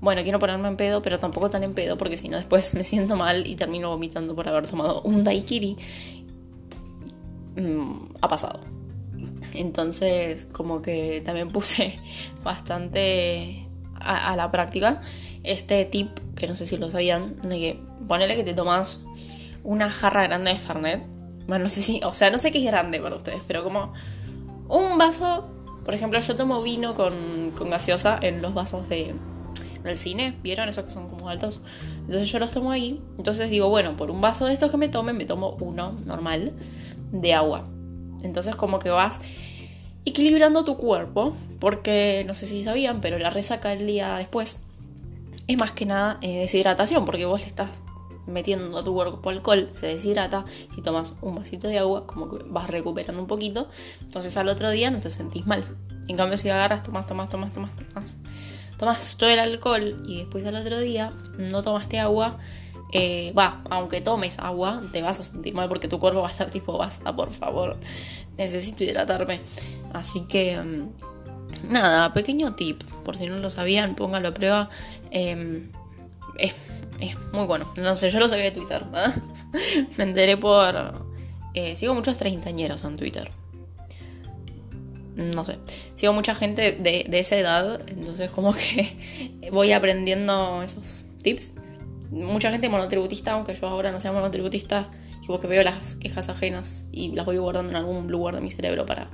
bueno, 0.00 0.22
quiero 0.22 0.38
ponerme 0.38 0.68
en 0.68 0.76
pedo, 0.76 1.02
pero 1.02 1.18
tampoco 1.18 1.50
tan 1.50 1.62
en 1.64 1.74
pedo 1.74 1.98
porque 1.98 2.16
si 2.16 2.28
no 2.28 2.36
después 2.36 2.74
me 2.74 2.82
siento 2.82 3.14
mal 3.16 3.46
y 3.46 3.56
termino 3.56 3.90
vomitando 3.90 4.34
por 4.34 4.48
haber 4.48 4.66
tomado 4.66 5.02
un 5.02 5.22
daiquiri. 5.22 5.76
Mm, 7.56 8.14
ha 8.20 8.28
pasado. 8.28 8.60
Entonces, 9.54 10.46
como 10.46 10.80
que 10.80 11.22
también 11.24 11.50
puse 11.50 12.00
bastante 12.42 13.67
a, 14.00 14.36
la 14.36 14.50
práctica 14.50 15.00
este 15.44 15.84
tip, 15.84 16.10
que 16.34 16.46
no 16.46 16.54
sé 16.54 16.66
si 16.66 16.76
lo 16.76 16.90
sabían, 16.90 17.36
de 17.42 17.56
que 17.58 17.80
ponele 18.06 18.36
que 18.36 18.44
te 18.44 18.54
tomas 18.54 19.00
una 19.64 19.90
jarra 19.90 20.24
grande 20.24 20.52
de 20.52 20.58
Fernet. 20.58 21.06
No 21.46 21.68
sé 21.68 21.82
si, 21.82 22.00
o 22.04 22.12
sea, 22.12 22.30
no 22.30 22.38
sé 22.38 22.52
qué 22.52 22.58
es 22.58 22.64
grande 22.64 23.00
para 23.00 23.16
ustedes, 23.16 23.42
pero 23.46 23.64
como 23.64 23.92
un 24.68 24.98
vaso, 24.98 25.48
por 25.84 25.94
ejemplo, 25.94 26.18
yo 26.20 26.36
tomo 26.36 26.62
vino 26.62 26.94
con, 26.94 27.52
con 27.56 27.70
gaseosa 27.70 28.18
en 28.20 28.42
los 28.42 28.52
vasos 28.52 28.88
de, 28.88 29.14
del 29.82 29.96
cine, 29.96 30.36
¿vieron? 30.42 30.68
Esos 30.68 30.84
que 30.84 30.90
son 30.90 31.08
como 31.08 31.28
altos. 31.28 31.62
Entonces 32.00 32.30
yo 32.30 32.38
los 32.38 32.52
tomo 32.52 32.70
ahí. 32.70 33.00
Entonces 33.16 33.50
digo, 33.50 33.68
bueno, 33.68 33.96
por 33.96 34.10
un 34.10 34.20
vaso 34.20 34.46
de 34.46 34.52
estos 34.52 34.70
que 34.70 34.76
me 34.76 34.88
tomen, 34.88 35.16
me 35.16 35.24
tomo 35.24 35.56
uno 35.60 35.92
normal 36.04 36.52
de 37.12 37.34
agua. 37.34 37.64
Entonces 38.22 38.56
como 38.56 38.78
que 38.78 38.90
vas 38.90 39.20
equilibrando 40.08 40.64
tu 40.64 40.76
cuerpo, 40.76 41.34
porque 41.60 42.24
no 42.26 42.34
sé 42.34 42.46
si 42.46 42.62
sabían, 42.62 43.00
pero 43.00 43.18
la 43.18 43.30
resaca 43.30 43.72
el 43.72 43.86
día 43.86 44.16
después 44.16 44.64
es 45.46 45.56
más 45.56 45.72
que 45.72 45.86
nada 45.86 46.18
eh, 46.20 46.40
deshidratación, 46.40 47.04
porque 47.04 47.24
vos 47.24 47.40
le 47.40 47.46
estás 47.46 47.70
metiendo 48.26 48.78
a 48.78 48.84
tu 48.84 48.92
cuerpo 48.92 49.30
alcohol, 49.30 49.68
se 49.72 49.86
deshidrata, 49.86 50.44
si 50.74 50.82
tomas 50.82 51.14
un 51.22 51.34
vasito 51.34 51.66
de 51.66 51.78
agua, 51.78 52.06
como 52.06 52.28
que 52.28 52.44
vas 52.44 52.68
recuperando 52.68 53.20
un 53.20 53.26
poquito, 53.26 53.68
entonces 54.02 54.36
al 54.36 54.48
otro 54.48 54.70
día 54.70 54.90
no 54.90 55.00
te 55.00 55.10
sentís 55.10 55.46
mal. 55.46 55.64
En 56.08 56.16
cambio, 56.16 56.38
si 56.38 56.48
agarras, 56.48 56.82
tomas, 56.82 57.06
tomas, 57.06 57.28
tomas, 57.28 57.52
tomas, 57.52 57.70
tomas, 57.76 58.16
tomas 58.78 59.16
todo 59.16 59.30
el 59.30 59.38
alcohol 59.38 60.02
y 60.06 60.18
después 60.18 60.44
al 60.46 60.56
otro 60.56 60.78
día 60.78 61.12
no 61.38 61.62
tomaste 61.62 61.98
agua, 61.98 62.38
eh, 62.92 63.32
va, 63.36 63.62
aunque 63.70 64.00
tomes 64.00 64.38
agua, 64.38 64.80
te 64.92 65.02
vas 65.02 65.20
a 65.20 65.22
sentir 65.22 65.54
mal 65.54 65.68
porque 65.68 65.88
tu 65.88 65.98
cuerpo 65.98 66.20
va 66.20 66.28
a 66.28 66.30
estar 66.30 66.50
tipo, 66.50 66.78
basta, 66.78 67.14
por 67.14 67.30
favor, 67.30 67.76
necesito 68.38 68.84
hidratarme. 68.84 69.40
Así 69.92 70.26
que, 70.26 70.56
mm, 70.56 71.72
nada, 71.72 72.14
pequeño 72.14 72.54
tip, 72.54 72.82
por 73.04 73.16
si 73.16 73.26
no 73.26 73.38
lo 73.38 73.50
sabían, 73.50 73.94
póngalo 73.94 74.28
a 74.28 74.34
prueba. 74.34 74.68
Em, 75.10 75.70
es, 76.38 76.54
muy 77.32 77.46
bueno. 77.46 77.66
No 77.76 77.94
sé, 77.94 78.10
yo 78.10 78.20
lo 78.20 78.28
sabía 78.28 78.46
de 78.46 78.52
Twitter. 78.52 78.84
Me 79.98 80.04
enteré 80.04 80.36
por... 80.36 81.06
Eh, 81.54 81.76
sigo 81.76 81.94
muchos 81.94 82.16
treintañeros 82.18 82.84
en 82.84 82.96
Twitter 82.96 83.32
no 85.18 85.44
sé, 85.44 85.58
sigo 85.94 86.12
mucha 86.12 86.34
gente 86.34 86.72
de, 86.72 87.06
esa 87.12 87.36
edad, 87.36 87.80
entonces 87.88 88.30
como 88.30 88.54
que 88.54 89.50
voy 89.52 89.72
aprendiendo 89.72 90.62
esos 90.62 91.04
tips. 91.22 91.54
Mucha 92.10 92.50
gente 92.50 92.68
monotributista, 92.68 93.32
aunque 93.32 93.52
yo 93.52 93.68
ahora 93.68 93.90
no 93.90 94.00
sea 94.00 94.12
monotributista, 94.12 94.88
como 95.26 95.38
que 95.38 95.46
veo 95.46 95.62
las 95.62 95.96
quejas 95.96 96.28
ajenas 96.28 96.88
y 96.92 97.12
las 97.12 97.26
voy 97.26 97.38
guardando 97.38 97.70
en 97.70 97.76
algún 97.76 98.10
lugar 98.10 98.34
de 98.34 98.40
mi 98.40 98.50
cerebro 98.50 98.86
para 98.86 99.08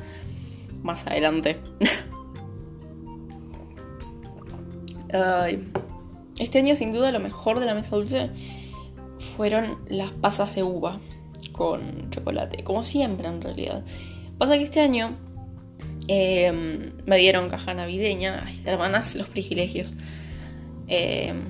más 0.82 1.06
adelante. 1.06 1.58
este 6.38 6.58
año 6.58 6.74
sin 6.74 6.92
duda 6.92 7.12
lo 7.12 7.20
mejor 7.20 7.60
de 7.60 7.66
la 7.66 7.74
mesa 7.74 7.96
dulce 7.96 8.30
fueron 9.18 9.78
las 9.86 10.10
pasas 10.10 10.54
de 10.54 10.62
uva 10.62 10.98
con 11.52 12.10
chocolate, 12.10 12.64
como 12.64 12.82
siempre 12.82 13.28
en 13.28 13.40
realidad. 13.40 13.84
Pasa 14.38 14.58
que 14.58 14.64
este 14.64 14.80
año 14.80 15.16
Em, 16.06 16.92
me 17.06 17.18
dieron 17.18 17.48
caja 17.48 17.74
navideña. 17.74 18.44
Hermanas, 18.64 19.16
los 19.16 19.28
privilegios. 19.28 19.94
Em, 20.86 21.44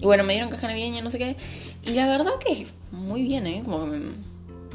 y 0.00 0.04
bueno, 0.04 0.24
me 0.24 0.32
dieron 0.32 0.50
caja 0.50 0.66
navideña, 0.66 1.02
no 1.02 1.10
sé 1.10 1.18
qué. 1.18 1.36
Y 1.88 1.92
la 1.94 2.06
verdad 2.06 2.32
que 2.38 2.66
muy 2.92 3.22
bien, 3.22 3.46
¿eh? 3.46 3.62
Como 3.64 3.90
que 3.90 4.00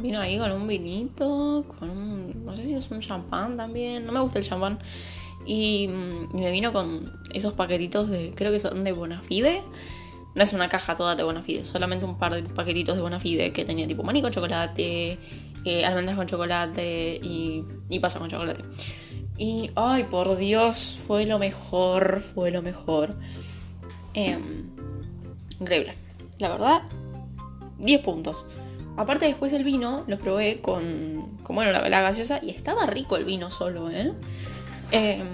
vino 0.02 0.20
ahí 0.20 0.38
con 0.38 0.52
un 0.52 0.68
vinito, 0.68 1.66
con 1.80 1.90
un. 1.90 2.46
No 2.46 2.56
sé 2.56 2.64
si 2.64 2.76
es 2.76 2.90
un 2.92 3.00
champán 3.00 3.56
también. 3.56 4.06
No 4.06 4.12
me 4.12 4.20
gusta 4.20 4.40
el 4.40 4.46
champán. 4.46 4.80
Y, 5.46 5.90
y, 6.34 6.38
me 6.38 6.52
vino 6.52 6.74
con 6.74 7.12
esos 7.34 7.54
paquetitos 7.54 8.10
de. 8.10 8.34
Creo 8.36 8.52
que 8.52 8.60
son 8.60 8.84
de 8.84 8.92
Bonafide. 8.94 9.62
No 10.36 10.42
es 10.42 10.54
una 10.54 10.68
caja 10.68 10.96
toda 10.96 11.16
de 11.16 11.24
Bonafide, 11.24 11.64
solamente 11.64 12.06
un 12.06 12.18
par 12.18 12.34
de 12.34 12.42
paquetitos 12.42 12.96
de 12.96 13.04
Bonafide 13.04 13.54
que 13.54 13.66
tenía 13.66 13.86
tipo 13.86 14.02
maní 14.02 14.24
con 14.24 14.32
chocolate, 14.32 15.20
eh, 15.64 15.86
almendras 15.86 16.18
con 16.18 16.26
chocolate 16.26 17.20
y, 17.22 17.64
y 17.92 18.00
pasa 18.00 18.18
con 18.18 18.30
chocolate. 18.30 18.64
Y, 19.38 19.70
ay, 19.76 20.06
por 20.06 20.36
Dios, 20.36 21.00
fue 21.06 21.28
lo 21.28 21.38
mejor, 21.38 22.20
fue 22.20 22.50
lo 22.50 22.64
mejor. 22.64 23.16
Em, 24.16 24.70
increíble. 25.60 25.94
La 26.40 26.50
verdad, 26.50 26.82
10 27.84 28.02
puntos. 28.02 28.46
Aparte 28.96 29.26
después 29.26 29.54
el 29.54 29.64
vino 29.64 30.04
lo 30.08 30.20
probé 30.20 30.62
con, 30.62 31.40
con 31.44 31.56
bueno, 31.56 31.72
la, 31.72 32.02
gaseosa 32.02 32.40
y 32.42 32.52
estaba 32.52 32.86
rico 32.86 33.18
el 33.18 33.26
vino 33.26 33.50
solo, 33.50 33.90
¿eh? 33.90 34.12
Em, 34.92 35.28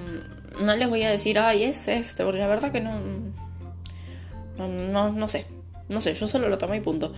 no 0.63 0.75
les 0.75 0.87
voy 0.87 1.03
a 1.03 1.09
decir, 1.09 1.39
ay, 1.39 1.63
es 1.63 1.87
este, 1.87 2.23
porque 2.23 2.39
la 2.39 2.47
verdad 2.47 2.71
que 2.71 2.79
no, 2.79 2.99
no, 4.57 5.11
no, 5.11 5.27
sé. 5.27 5.45
No 5.89 5.99
sé, 5.99 6.13
yo 6.13 6.27
solo 6.27 6.47
lo 6.47 6.57
tomé 6.57 6.77
y 6.77 6.81
punto. 6.81 7.13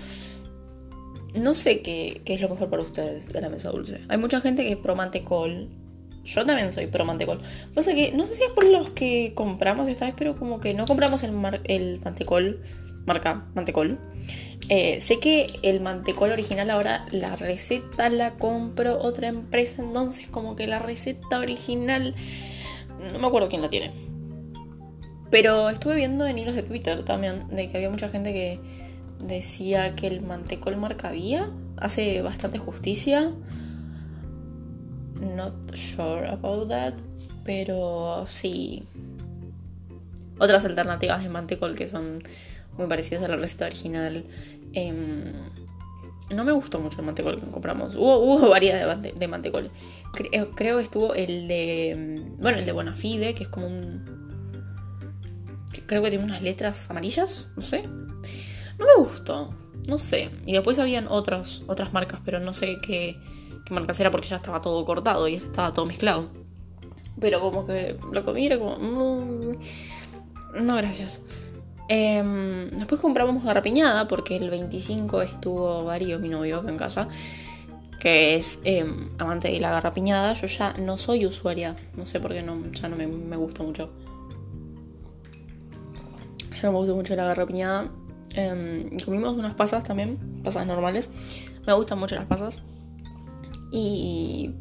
No 1.36 1.54
sé 1.54 1.82
qué, 1.82 2.22
qué, 2.26 2.34
es 2.34 2.42
lo 2.42 2.50
mejor 2.50 2.70
para 2.70 2.82
ustedes 2.82 3.32
de 3.32 3.42
la 3.42 3.50
mesa 3.50 3.70
dulce. 3.70 4.02
Hay 4.10 4.18
mucha 4.18 4.42
gente 4.42 4.64
que 4.64 4.72
es 4.72 4.78
pro 4.78 4.96
mantecol 4.96 5.70
yo 6.24 6.46
también 6.46 6.72
soy 6.72 6.88
pro 6.88 7.06
mantecol. 7.06 7.40
Pasa 7.74 7.94
que 7.94 8.12
no 8.12 8.26
sé 8.26 8.36
si 8.36 8.44
es 8.44 8.50
por 8.52 8.66
los 8.66 8.92
que 8.92 9.34
compramos 9.34 9.88
esta 9.88 10.06
vez, 10.06 10.14
pero 10.18 10.36
como 10.36 10.60
que 10.60 10.74
no 10.74 10.86
compramos 10.86 11.24
el, 11.24 11.34
el 11.64 12.00
mantecol, 12.04 12.62
marca 13.06 13.48
mantecol. 13.56 14.00
Eh, 14.74 15.02
sé 15.02 15.20
que 15.20 15.48
el 15.64 15.82
mantecol 15.82 16.32
original 16.32 16.70
ahora 16.70 17.06
la 17.12 17.36
receta 17.36 18.10
la 18.10 18.36
compro 18.36 19.00
otra 19.00 19.28
empresa, 19.28 19.82
entonces 19.82 20.30
como 20.30 20.56
que 20.56 20.66
la 20.66 20.80
receta 20.80 21.40
original 21.40 22.16
no 23.12 23.20
me 23.20 23.28
acuerdo 23.28 23.50
quién 23.50 23.62
la 23.62 23.68
tiene. 23.68 23.92
Pero 25.30 25.70
estuve 25.70 25.96
viendo 25.96 26.26
en 26.26 26.40
hilos 26.40 26.56
de 26.56 26.64
Twitter 26.64 27.04
también 27.04 27.50
de 27.50 27.68
que 27.68 27.76
había 27.76 27.90
mucha 27.90 28.08
gente 28.08 28.32
que 28.32 28.62
decía 29.20 29.94
que 29.94 30.08
el 30.08 30.22
mantecol 30.22 30.78
marca 30.78 31.12
día 31.12 31.52
hace 31.76 32.22
bastante 32.22 32.58
justicia 32.58 33.34
not 35.20 35.76
sure 35.76 36.26
about 36.28 36.70
that, 36.70 36.94
pero 37.44 38.24
sí. 38.26 38.84
Otras 40.40 40.64
alternativas 40.64 41.24
de 41.24 41.30
mantecol 41.30 41.76
que 41.76 41.90
son 41.90 42.24
muy 42.82 42.90
parecidas 42.90 43.24
a 43.24 43.28
la 43.28 43.38
receta 43.38 43.66
original. 43.66 44.26
Em, 44.74 45.34
no 46.30 46.44
me 46.44 46.52
gustó 46.52 46.80
mucho 46.80 47.00
el 47.00 47.06
mantecol 47.06 47.40
que 47.40 47.48
compramos. 47.48 47.96
Hubo, 47.96 48.20
hubo 48.20 48.50
varias 48.50 49.02
de, 49.02 49.28
mantecol. 49.28 49.70
Creo, 50.14 50.52
creo 50.52 50.78
que 50.78 50.84
estuvo 50.84 51.14
el 51.14 51.48
de. 51.48 52.24
Bueno, 52.40 52.60
el 52.60 52.66
de 52.66 52.72
Bonafide, 52.72 53.34
que 53.34 53.44
es 53.44 53.50
como 53.50 53.68
un. 53.68 54.22
Creo 55.88 56.02
que 56.02 56.10
tiene 56.10 56.26
unas 56.26 56.42
letras 56.42 56.90
amarillas, 56.90 57.50
no 57.56 57.62
sé. 57.62 57.84
No 57.84 58.86
me 58.86 58.96
gustó, 58.98 59.54
no 59.88 59.98
sé. 59.98 60.30
Y 60.46 60.54
después 60.54 60.80
habían 60.80 61.08
otros, 61.08 61.64
otras 61.68 61.94
marcas, 61.94 62.22
pero 62.24 62.40
no 62.40 62.54
sé 62.54 62.80
qué 62.82 63.18
que 63.66 63.74
marcas 63.74 64.00
era 64.00 64.12
porque 64.12 64.28
ya 64.28 64.38
estaba 64.38 64.60
todo 64.60 64.84
cortado 64.86 65.28
y 65.28 65.36
estaba 65.36 65.74
todo 65.74 65.86
mezclado. 65.86 66.30
Pero 67.20 67.40
como 67.40 67.66
que 67.66 67.98
lo 68.12 68.24
comí 68.24 68.46
era 68.46 68.58
como... 68.58 68.78
Mm, 68.78 69.52
no, 70.66 70.76
gracias. 70.76 71.24
Em, 71.88 72.70
después 72.70 73.02
compramos 73.02 73.44
garrapiñada 73.44 74.08
porque 74.08 74.38
el 74.38 74.50
25 74.50 75.22
estuvo 75.22 75.84
Vario, 75.84 76.20
mi 76.20 76.30
novio, 76.30 76.64
en 76.68 76.78
casa, 76.78 77.08
que 78.00 78.36
es 78.36 78.62
em, 78.64 79.10
amante 79.18 79.52
de 79.52 79.60
la 79.60 79.72
garrapiñada. 79.72 80.34
Yo 80.34 80.48
ya 80.48 80.74
no 80.74 80.98
soy 80.98 81.26
usuaria, 81.26 81.76
no 81.98 82.06
sé 82.06 82.20
por 82.20 82.34
qué 82.34 82.42
no, 82.44 82.72
ya 82.72 82.90
no 82.90 82.96
me, 82.96 83.36
gusta 83.36 83.64
mucho. 83.64 83.92
Ya 86.54 86.64
no 86.64 86.72
me 86.72 86.78
gusta 86.78 86.94
mucho 86.94 87.16
la 87.16 87.26
garrapiñada. 87.26 87.92
Em, 88.34 88.90
comimos 89.04 89.36
unas 89.36 89.56
pasas 89.56 89.84
también, 89.84 90.42
pasas 90.44 90.66
normales. 90.66 91.10
Me 91.68 91.74
gustan 91.74 92.00
mucho 92.00 92.16
las 92.16 92.26
pasas. 92.26 92.62
Y... 93.72 94.52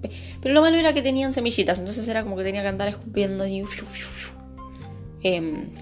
Pero 0.41 0.55
lo 0.55 0.61
malo 0.63 0.77
era 0.77 0.95
que 0.95 1.03
tenían 1.03 1.33
semillitas, 1.33 1.81
entonces 1.81 2.07
era 2.09 2.23
como 2.23 2.37
que 2.37 2.45
tenía 2.45 2.63
que 2.63 2.69
andar 2.69 2.89
escupiendo 2.89 3.45
así, 3.45 3.65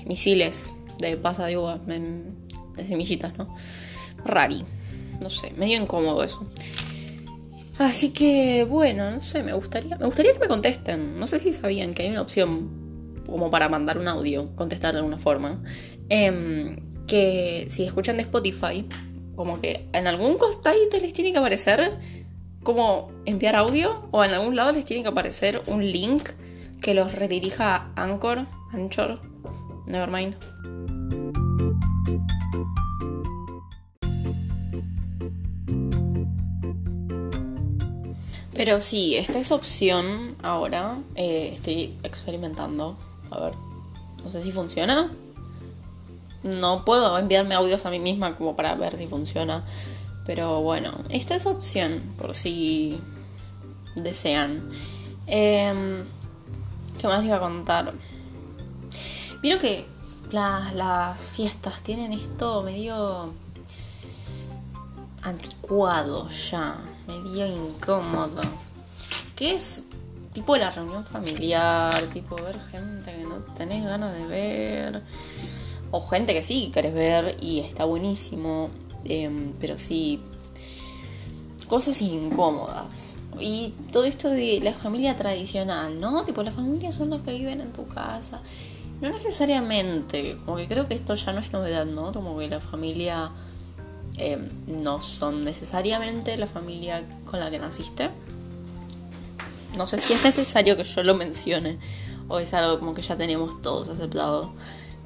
misiles 0.06 0.72
de 1.00 1.16
pasa 1.16 1.46
de 1.46 1.56
uva, 1.56 1.78
de 1.78 2.84
semillitas, 2.84 3.36
¿no? 3.36 3.52
Rari, 4.24 4.64
no 5.22 5.30
sé, 5.30 5.52
medio 5.56 5.80
incómodo 5.80 6.22
eso. 6.22 6.46
Así 7.78 8.10
que 8.10 8.64
bueno, 8.64 9.10
no 9.10 9.20
sé, 9.20 9.42
me 9.42 9.52
gustaría, 9.52 9.96
me 9.96 10.06
gustaría 10.06 10.32
que 10.32 10.40
me 10.40 10.48
contesten. 10.48 11.18
No 11.18 11.26
sé 11.26 11.38
si 11.38 11.52
sabían 11.52 11.94
que 11.94 12.02
hay 12.02 12.10
una 12.10 12.22
opción 12.22 13.22
como 13.26 13.50
para 13.50 13.68
mandar 13.68 13.98
un 13.98 14.08
audio, 14.08 14.54
contestar 14.56 14.94
de 14.94 14.98
alguna 14.98 15.18
forma. 15.18 15.62
Em, 16.08 16.76
que 17.06 17.66
si 17.68 17.84
escuchan 17.84 18.16
de 18.16 18.22
Spotify, 18.22 18.86
como 19.36 19.60
que 19.60 19.88
en 19.92 20.06
algún 20.06 20.38
costadito 20.38 20.98
les 20.98 21.12
tiene 21.12 21.32
que 21.32 21.38
aparecer 21.38 21.92
como 22.62 23.12
enviar 23.24 23.54
audio 23.56 24.08
o 24.10 24.24
en 24.24 24.32
algún 24.32 24.56
lado 24.56 24.72
les 24.72 24.84
tiene 24.84 25.02
que 25.02 25.08
aparecer 25.10 25.62
un 25.66 25.86
link 25.86 26.28
que 26.80 26.94
los 26.94 27.14
redirija 27.14 27.92
a 27.94 28.02
Anchor, 28.02 28.46
Anchor, 28.72 29.20
nevermind. 29.86 30.36
Pero 38.58 38.80
sí, 38.80 39.14
esta 39.14 39.38
es 39.38 39.52
opción 39.52 40.34
ahora. 40.42 40.98
Eh, 41.14 41.50
estoy 41.52 41.96
experimentando. 42.02 42.98
A 43.30 43.38
ver. 43.38 43.52
No 44.24 44.28
sé 44.28 44.42
si 44.42 44.50
funciona. 44.50 45.12
No 46.42 46.84
puedo 46.84 47.16
enviarme 47.16 47.54
audios 47.54 47.86
a 47.86 47.90
mí 47.90 48.00
misma 48.00 48.34
como 48.34 48.56
para 48.56 48.74
ver 48.74 48.96
si 48.96 49.06
funciona. 49.06 49.64
Pero 50.26 50.60
bueno, 50.60 50.90
esta 51.08 51.36
es 51.36 51.46
opción 51.46 52.02
por 52.18 52.34
si 52.34 52.98
desean. 53.94 54.68
Em, 55.28 56.02
¿Qué 56.98 57.06
más 57.06 57.20
les 57.20 57.28
iba 57.28 57.36
a 57.36 57.40
contar? 57.40 57.92
Vieron 59.40 59.60
que 59.60 59.84
las 60.32 61.30
fiestas 61.30 61.80
tienen 61.84 62.12
esto 62.12 62.64
medio 62.64 63.32
anticuado 65.28 66.28
ya, 66.28 66.78
medio 67.06 67.46
incómodo. 67.46 68.40
Que 69.36 69.54
es 69.54 69.84
tipo 70.32 70.56
la 70.56 70.70
reunión 70.70 71.04
familiar, 71.04 71.94
tipo 72.12 72.36
ver 72.36 72.58
gente 72.70 73.12
que 73.12 73.24
no 73.24 73.36
tenés 73.54 73.84
ganas 73.84 74.14
de 74.14 74.26
ver. 74.26 75.02
O 75.90 76.00
gente 76.06 76.34
que 76.34 76.42
sí 76.42 76.70
querés 76.72 76.94
ver 76.94 77.36
y 77.40 77.60
está 77.60 77.84
buenísimo. 77.84 78.70
Em, 79.04 79.52
pero 79.60 79.78
sí, 79.78 80.20
cosas 81.68 82.00
incómodas. 82.02 83.16
y 83.40 83.72
todo 83.92 84.02
esto 84.02 84.28
de 84.30 84.58
la 84.60 84.72
familia 84.72 85.16
tradicional, 85.16 86.00
¿no? 86.00 86.24
Tipo, 86.24 86.42
las 86.42 86.54
familias 86.54 86.96
son 86.96 87.10
las 87.10 87.22
que 87.22 87.32
viven 87.32 87.60
en 87.60 87.72
tu 87.72 87.86
casa. 87.86 88.40
No 89.00 89.10
necesariamente, 89.10 90.36
como 90.44 90.56
que 90.56 90.66
creo 90.66 90.88
que 90.88 90.94
esto 90.94 91.14
ya 91.14 91.32
no 91.32 91.38
es 91.38 91.52
novedad, 91.52 91.86
¿no? 91.86 92.10
Como 92.12 92.36
que 92.36 92.48
la 92.48 92.58
familia 92.58 93.30
eh, 94.18 94.38
no 94.66 95.00
son 95.00 95.44
necesariamente 95.44 96.36
la 96.36 96.46
familia 96.46 97.04
con 97.24 97.40
la 97.40 97.50
que 97.50 97.58
naciste. 97.58 98.10
No 99.76 99.86
sé 99.86 100.00
si 100.00 100.12
es 100.14 100.24
necesario 100.24 100.76
que 100.76 100.84
yo 100.84 101.02
lo 101.02 101.14
mencione 101.14 101.78
o 102.28 102.38
es 102.38 102.52
algo 102.54 102.78
como 102.78 102.94
que 102.94 103.02
ya 103.02 103.16
tenemos 103.16 103.62
todos 103.62 103.88
aceptado. 103.88 104.52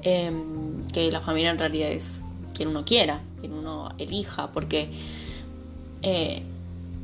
Em, 0.01 0.85
que 0.87 1.09
la 1.11 1.21
familia 1.21 1.51
en 1.51 1.59
realidad 1.59 1.89
es 1.89 2.25
quien 2.53 2.69
uno 2.69 2.83
quiera, 2.83 3.21
quien 3.39 3.53
uno 3.53 3.89
elija, 3.97 4.51
porque 4.51 4.91
eh, 6.01 6.43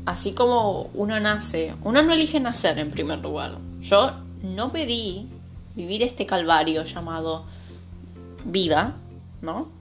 así 0.06 0.34
como 0.34 0.90
uno 0.94 1.18
nace, 1.22 1.74
uno 1.84 2.04
no 2.04 2.14
elige 2.14 2.42
nacer 2.42 2.78
en 2.78 2.92
primer 2.92 3.20
lugar. 3.20 3.58
Yo 3.80 4.12
no 4.44 4.72
pedí 4.72 5.28
vivir 5.76 6.04
este 6.04 6.26
calvario 6.26 6.84
llamado 6.84 7.46
vida, 8.44 8.96
¿no? 9.42 9.79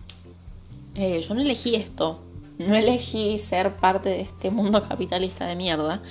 Eh, 1.01 1.21
yo 1.21 1.33
no 1.33 1.41
elegí 1.41 1.77
esto, 1.77 2.19
no 2.59 2.75
elegí 2.75 3.39
ser 3.39 3.77
parte 3.77 4.09
de 4.09 4.21
este 4.21 4.51
mundo 4.51 4.83
capitalista 4.83 5.47
de 5.47 5.55
mierda. 5.55 6.03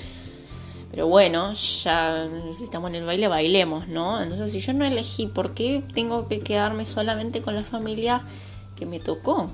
Pero 0.92 1.08
bueno, 1.08 1.52
ya 1.52 2.30
si 2.54 2.64
estamos 2.64 2.92
en 2.92 2.96
el 2.96 3.04
baile, 3.04 3.28
bailemos, 3.28 3.90
¿no? 3.90 4.22
Entonces, 4.22 4.50
si 4.50 4.62
yo 4.62 4.72
no 4.72 4.86
elegí, 4.86 5.28
¿por 5.28 5.54
qué 5.54 5.84
tengo 5.94 6.30
que 6.30 6.40
quedarme 6.40 6.86
solamente 6.86 7.42
con 7.42 7.54
la 7.54 7.66
familia 7.66 8.24
que 8.78 8.86
me 8.86 9.02
tocó? 9.02 9.50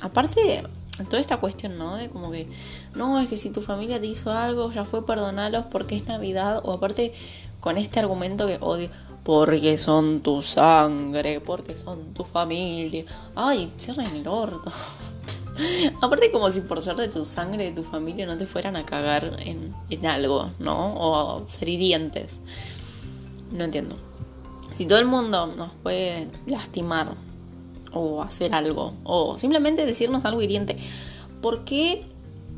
Aparte, 0.00 0.64
toda 1.08 1.20
esta 1.20 1.36
cuestión, 1.36 1.78
¿no? 1.78 1.94
De 1.94 2.08
como 2.08 2.32
que, 2.32 2.48
no, 2.96 3.20
es 3.20 3.28
que 3.28 3.36
si 3.36 3.50
tu 3.50 3.62
familia 3.62 4.00
te 4.00 4.06
hizo 4.06 4.32
algo, 4.32 4.72
ya 4.72 4.84
fue 4.84 5.06
perdonalos 5.06 5.66
porque 5.70 5.94
es 5.94 6.08
Navidad. 6.08 6.60
O 6.64 6.72
aparte, 6.72 7.12
con 7.60 7.78
este 7.78 8.00
argumento 8.00 8.48
que 8.48 8.58
odio, 8.60 8.90
porque 9.28 9.76
son 9.76 10.20
tu 10.20 10.40
sangre, 10.40 11.42
porque 11.42 11.76
son 11.76 12.14
tu 12.14 12.24
familia. 12.24 13.04
Ay, 13.34 13.70
cierren 13.76 14.16
el 14.16 14.26
orto. 14.26 14.72
Aparte 16.00 16.30
como 16.32 16.50
si 16.50 16.62
por 16.62 16.80
ser 16.80 16.96
de 16.96 17.08
tu 17.08 17.26
sangre, 17.26 17.64
de 17.64 17.72
tu 17.72 17.84
familia, 17.84 18.24
no 18.24 18.38
te 18.38 18.46
fueran 18.46 18.74
a 18.76 18.86
cagar 18.86 19.36
en, 19.40 19.74
en 19.90 20.06
algo, 20.06 20.50
¿no? 20.58 20.94
O 20.96 21.44
ser 21.46 21.68
hirientes. 21.68 22.40
No 23.52 23.64
entiendo. 23.64 23.96
Si 24.74 24.86
todo 24.86 24.98
el 24.98 25.04
mundo 25.04 25.46
nos 25.48 25.72
puede 25.82 26.28
lastimar 26.46 27.12
o 27.92 28.22
hacer 28.22 28.54
algo, 28.54 28.94
o 29.04 29.36
simplemente 29.36 29.84
decirnos 29.84 30.24
algo 30.24 30.40
hiriente, 30.40 30.74
¿por 31.42 31.66
qué? 31.66 32.06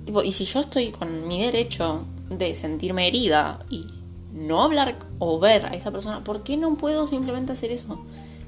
Tipo, 0.04 0.22
y 0.22 0.30
si 0.30 0.44
yo 0.44 0.60
estoy 0.60 0.92
con 0.92 1.26
mi 1.26 1.42
derecho 1.42 2.04
de 2.28 2.54
sentirme 2.54 3.08
herida 3.08 3.58
y 3.70 3.86
no 4.32 4.62
hablar 4.62 4.98
o 5.18 5.38
ver 5.38 5.66
a 5.66 5.70
esa 5.70 5.90
persona, 5.90 6.22
¿por 6.24 6.42
qué 6.42 6.56
no 6.56 6.76
puedo 6.76 7.06
simplemente 7.06 7.52
hacer 7.52 7.70
eso? 7.72 8.00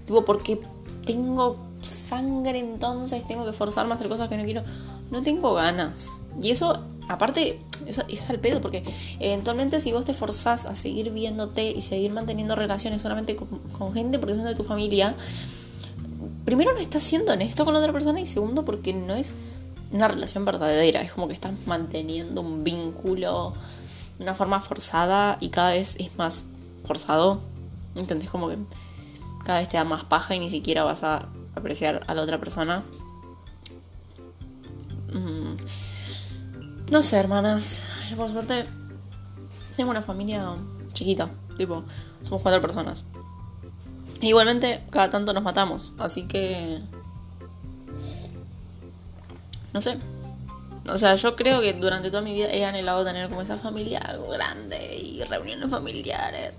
Tipo, 0.06 0.24
porque 0.24 0.60
tengo 1.04 1.56
sangre 1.86 2.58
entonces, 2.58 3.26
tengo 3.26 3.44
que 3.44 3.52
forzarme 3.52 3.92
a 3.92 3.94
hacer 3.94 4.08
cosas 4.08 4.28
que 4.28 4.36
no 4.36 4.44
quiero. 4.44 4.62
No 5.10 5.22
tengo 5.22 5.54
ganas. 5.54 6.20
Y 6.40 6.50
eso, 6.50 6.78
aparte, 7.08 7.60
es, 7.86 8.00
es 8.08 8.30
al 8.30 8.38
pedo, 8.38 8.60
porque 8.60 8.82
eventualmente 9.20 9.80
si 9.80 9.92
vos 9.92 10.04
te 10.04 10.14
forzás 10.14 10.66
a 10.66 10.74
seguir 10.74 11.10
viéndote 11.10 11.70
y 11.70 11.80
seguir 11.80 12.12
manteniendo 12.12 12.54
relaciones 12.54 13.02
solamente 13.02 13.36
con, 13.36 13.92
gente 13.92 14.18
porque 14.18 14.34
son 14.34 14.44
de 14.44 14.54
tu 14.54 14.64
familia, 14.64 15.14
primero 16.44 16.72
no 16.72 16.78
estás 16.78 17.02
siendo 17.02 17.32
honesto 17.32 17.64
con 17.64 17.74
la 17.74 17.80
otra 17.80 17.92
persona 17.92 18.20
y 18.20 18.26
segundo 18.26 18.64
porque 18.64 18.92
no 18.92 19.14
es 19.14 19.34
una 19.92 20.08
relación 20.08 20.44
verdadera, 20.44 21.02
es 21.02 21.12
como 21.12 21.28
que 21.28 21.34
estás 21.34 21.52
manteniendo 21.66 22.40
un 22.40 22.64
vínculo 22.64 23.52
una 24.22 24.34
forma 24.34 24.60
forzada 24.60 25.38
y 25.40 25.50
cada 25.50 25.70
vez 25.70 25.96
es 25.98 26.16
más 26.16 26.46
forzado. 26.84 27.40
¿Entendés? 27.94 28.30
Como 28.30 28.48
que 28.48 28.58
cada 29.44 29.58
vez 29.58 29.68
te 29.68 29.76
da 29.76 29.84
más 29.84 30.04
paja 30.04 30.34
y 30.34 30.38
ni 30.38 30.48
siquiera 30.48 30.84
vas 30.84 31.02
a 31.04 31.28
apreciar 31.54 32.02
a 32.06 32.14
la 32.14 32.22
otra 32.22 32.38
persona. 32.38 32.82
Mm. 35.12 35.54
No 36.90 37.02
sé, 37.02 37.16
hermanas. 37.18 37.82
Yo 38.10 38.16
por 38.16 38.30
suerte 38.30 38.66
tengo 39.76 39.90
una 39.90 40.02
familia 40.02 40.54
chiquita. 40.92 41.30
Tipo, 41.56 41.84
somos 42.22 42.42
cuatro 42.42 42.60
personas. 42.60 43.04
Igualmente, 44.20 44.84
cada 44.90 45.10
tanto 45.10 45.32
nos 45.32 45.42
matamos. 45.42 45.92
Así 45.98 46.26
que... 46.26 46.80
No 49.72 49.80
sé. 49.80 49.98
O 50.90 50.98
sea, 50.98 51.14
yo 51.14 51.36
creo 51.36 51.60
que 51.60 51.74
durante 51.74 52.10
toda 52.10 52.22
mi 52.22 52.34
vida 52.34 52.48
he 52.52 52.64
anhelado 52.64 53.04
tener 53.04 53.28
como 53.28 53.42
esa 53.42 53.56
familia 53.56 54.18
grande 54.28 54.96
y 54.96 55.22
reuniones 55.22 55.70
familiares. 55.70 56.56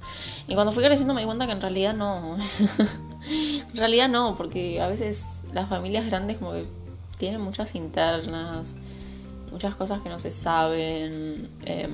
Y 0.47 0.55
cuando 0.55 0.71
fui 0.71 0.83
creciendo 0.83 1.13
me 1.13 1.21
di 1.21 1.25
cuenta 1.25 1.45
que 1.45 1.51
en 1.51 1.61
realidad 1.61 1.93
no. 1.93 2.37
en 3.73 3.77
realidad 3.77 4.07
no, 4.07 4.35
porque 4.35 4.81
a 4.81 4.87
veces 4.87 5.43
las 5.51 5.67
familias 5.67 6.05
grandes 6.05 6.37
como 6.37 6.53
que 6.53 6.65
tienen 7.17 7.41
muchas 7.41 7.75
internas, 7.75 8.77
muchas 9.51 9.75
cosas 9.75 10.01
que 10.01 10.09
no 10.09 10.19
se 10.19 10.31
saben. 10.31 11.49
Em, 11.65 11.91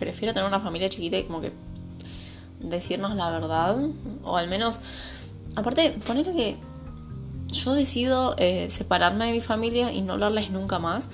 prefiero 0.00 0.34
tener 0.34 0.48
una 0.48 0.60
familia 0.60 0.88
chiquita 0.88 1.18
y 1.18 1.24
como 1.24 1.40
que 1.40 1.52
decirnos 2.58 3.16
la 3.16 3.30
verdad. 3.30 3.76
O 4.24 4.36
al 4.36 4.48
menos, 4.48 4.80
aparte, 5.54 5.92
poner 6.04 6.32
que 6.32 6.56
yo 7.46 7.74
decido 7.74 8.34
eh, 8.38 8.68
separarme 8.70 9.26
de 9.26 9.32
mi 9.32 9.40
familia 9.40 9.92
y 9.92 10.02
no 10.02 10.14
hablarles 10.14 10.50
nunca 10.50 10.80
más 10.80 11.10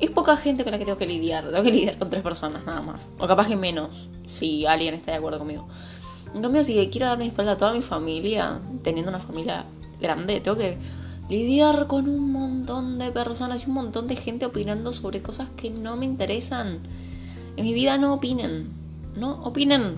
es 0.00 0.10
poca 0.10 0.36
gente 0.36 0.64
con 0.64 0.72
la 0.72 0.78
que 0.78 0.84
tengo 0.84 0.98
que 0.98 1.06
lidiar. 1.06 1.44
Tengo 1.44 1.62
que 1.62 1.70
lidiar 1.70 1.96
con 1.98 2.10
tres 2.10 2.22
personas 2.22 2.64
nada 2.64 2.80
más. 2.80 3.10
O 3.18 3.26
capaz 3.26 3.48
que 3.48 3.56
menos, 3.56 4.08
si 4.26 4.66
alguien 4.66 4.94
está 4.94 5.12
de 5.12 5.18
acuerdo 5.18 5.38
conmigo. 5.38 5.68
En 6.34 6.42
cambio, 6.42 6.64
si 6.64 6.88
quiero 6.88 7.06
dar 7.06 7.18
mi 7.18 7.26
espalda 7.26 7.52
a 7.52 7.56
toda 7.58 7.72
mi 7.72 7.82
familia, 7.82 8.60
teniendo 8.82 9.10
una 9.10 9.18
familia 9.18 9.66
grande, 10.00 10.40
tengo 10.40 10.56
que 10.56 10.78
lidiar 11.28 11.86
con 11.86 12.08
un 12.08 12.32
montón 12.32 12.98
de 12.98 13.12
personas 13.12 13.64
y 13.64 13.68
un 13.68 13.74
montón 13.74 14.06
de 14.06 14.16
gente 14.16 14.46
opinando 14.46 14.92
sobre 14.92 15.22
cosas 15.22 15.48
que 15.56 15.70
no 15.70 15.96
me 15.96 16.06
interesan. 16.06 16.78
En 17.56 17.64
mi 17.64 17.74
vida 17.74 17.98
no 17.98 18.14
opinen. 18.14 18.68
No 19.16 19.42
opinen. 19.42 19.96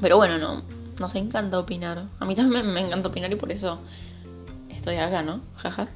Pero 0.00 0.16
bueno, 0.16 0.38
no. 0.38 0.62
Nos 1.00 1.14
encanta 1.14 1.58
opinar. 1.58 2.04
A 2.18 2.24
mí 2.24 2.34
también 2.34 2.66
me 2.66 2.80
encanta 2.80 3.08
opinar 3.08 3.32
y 3.32 3.36
por 3.36 3.52
eso 3.52 3.78
estoy 4.70 4.96
acá, 4.96 5.22
¿no? 5.22 5.40
Jaja. 5.56 5.88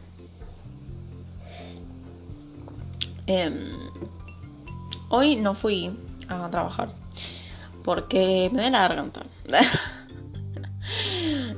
Em, 3.26 3.70
hoy 5.08 5.37
no 5.37 5.54
fui 5.54 5.92
a 6.28 6.50
trabajar 6.50 6.88
porque 7.85 8.48
me 8.52 8.58
duele 8.58 8.70
la 8.70 8.88
garganta. 8.88 9.22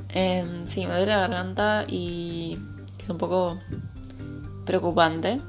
Em, 0.09 0.65
sí, 0.65 0.85
me 0.87 0.93
duele 0.93 1.07
la 1.07 1.27
garganta 1.27 1.83
y 1.87 2.57
es 2.97 3.09
un 3.09 3.17
poco 3.17 3.59
preocupante. 4.65 5.41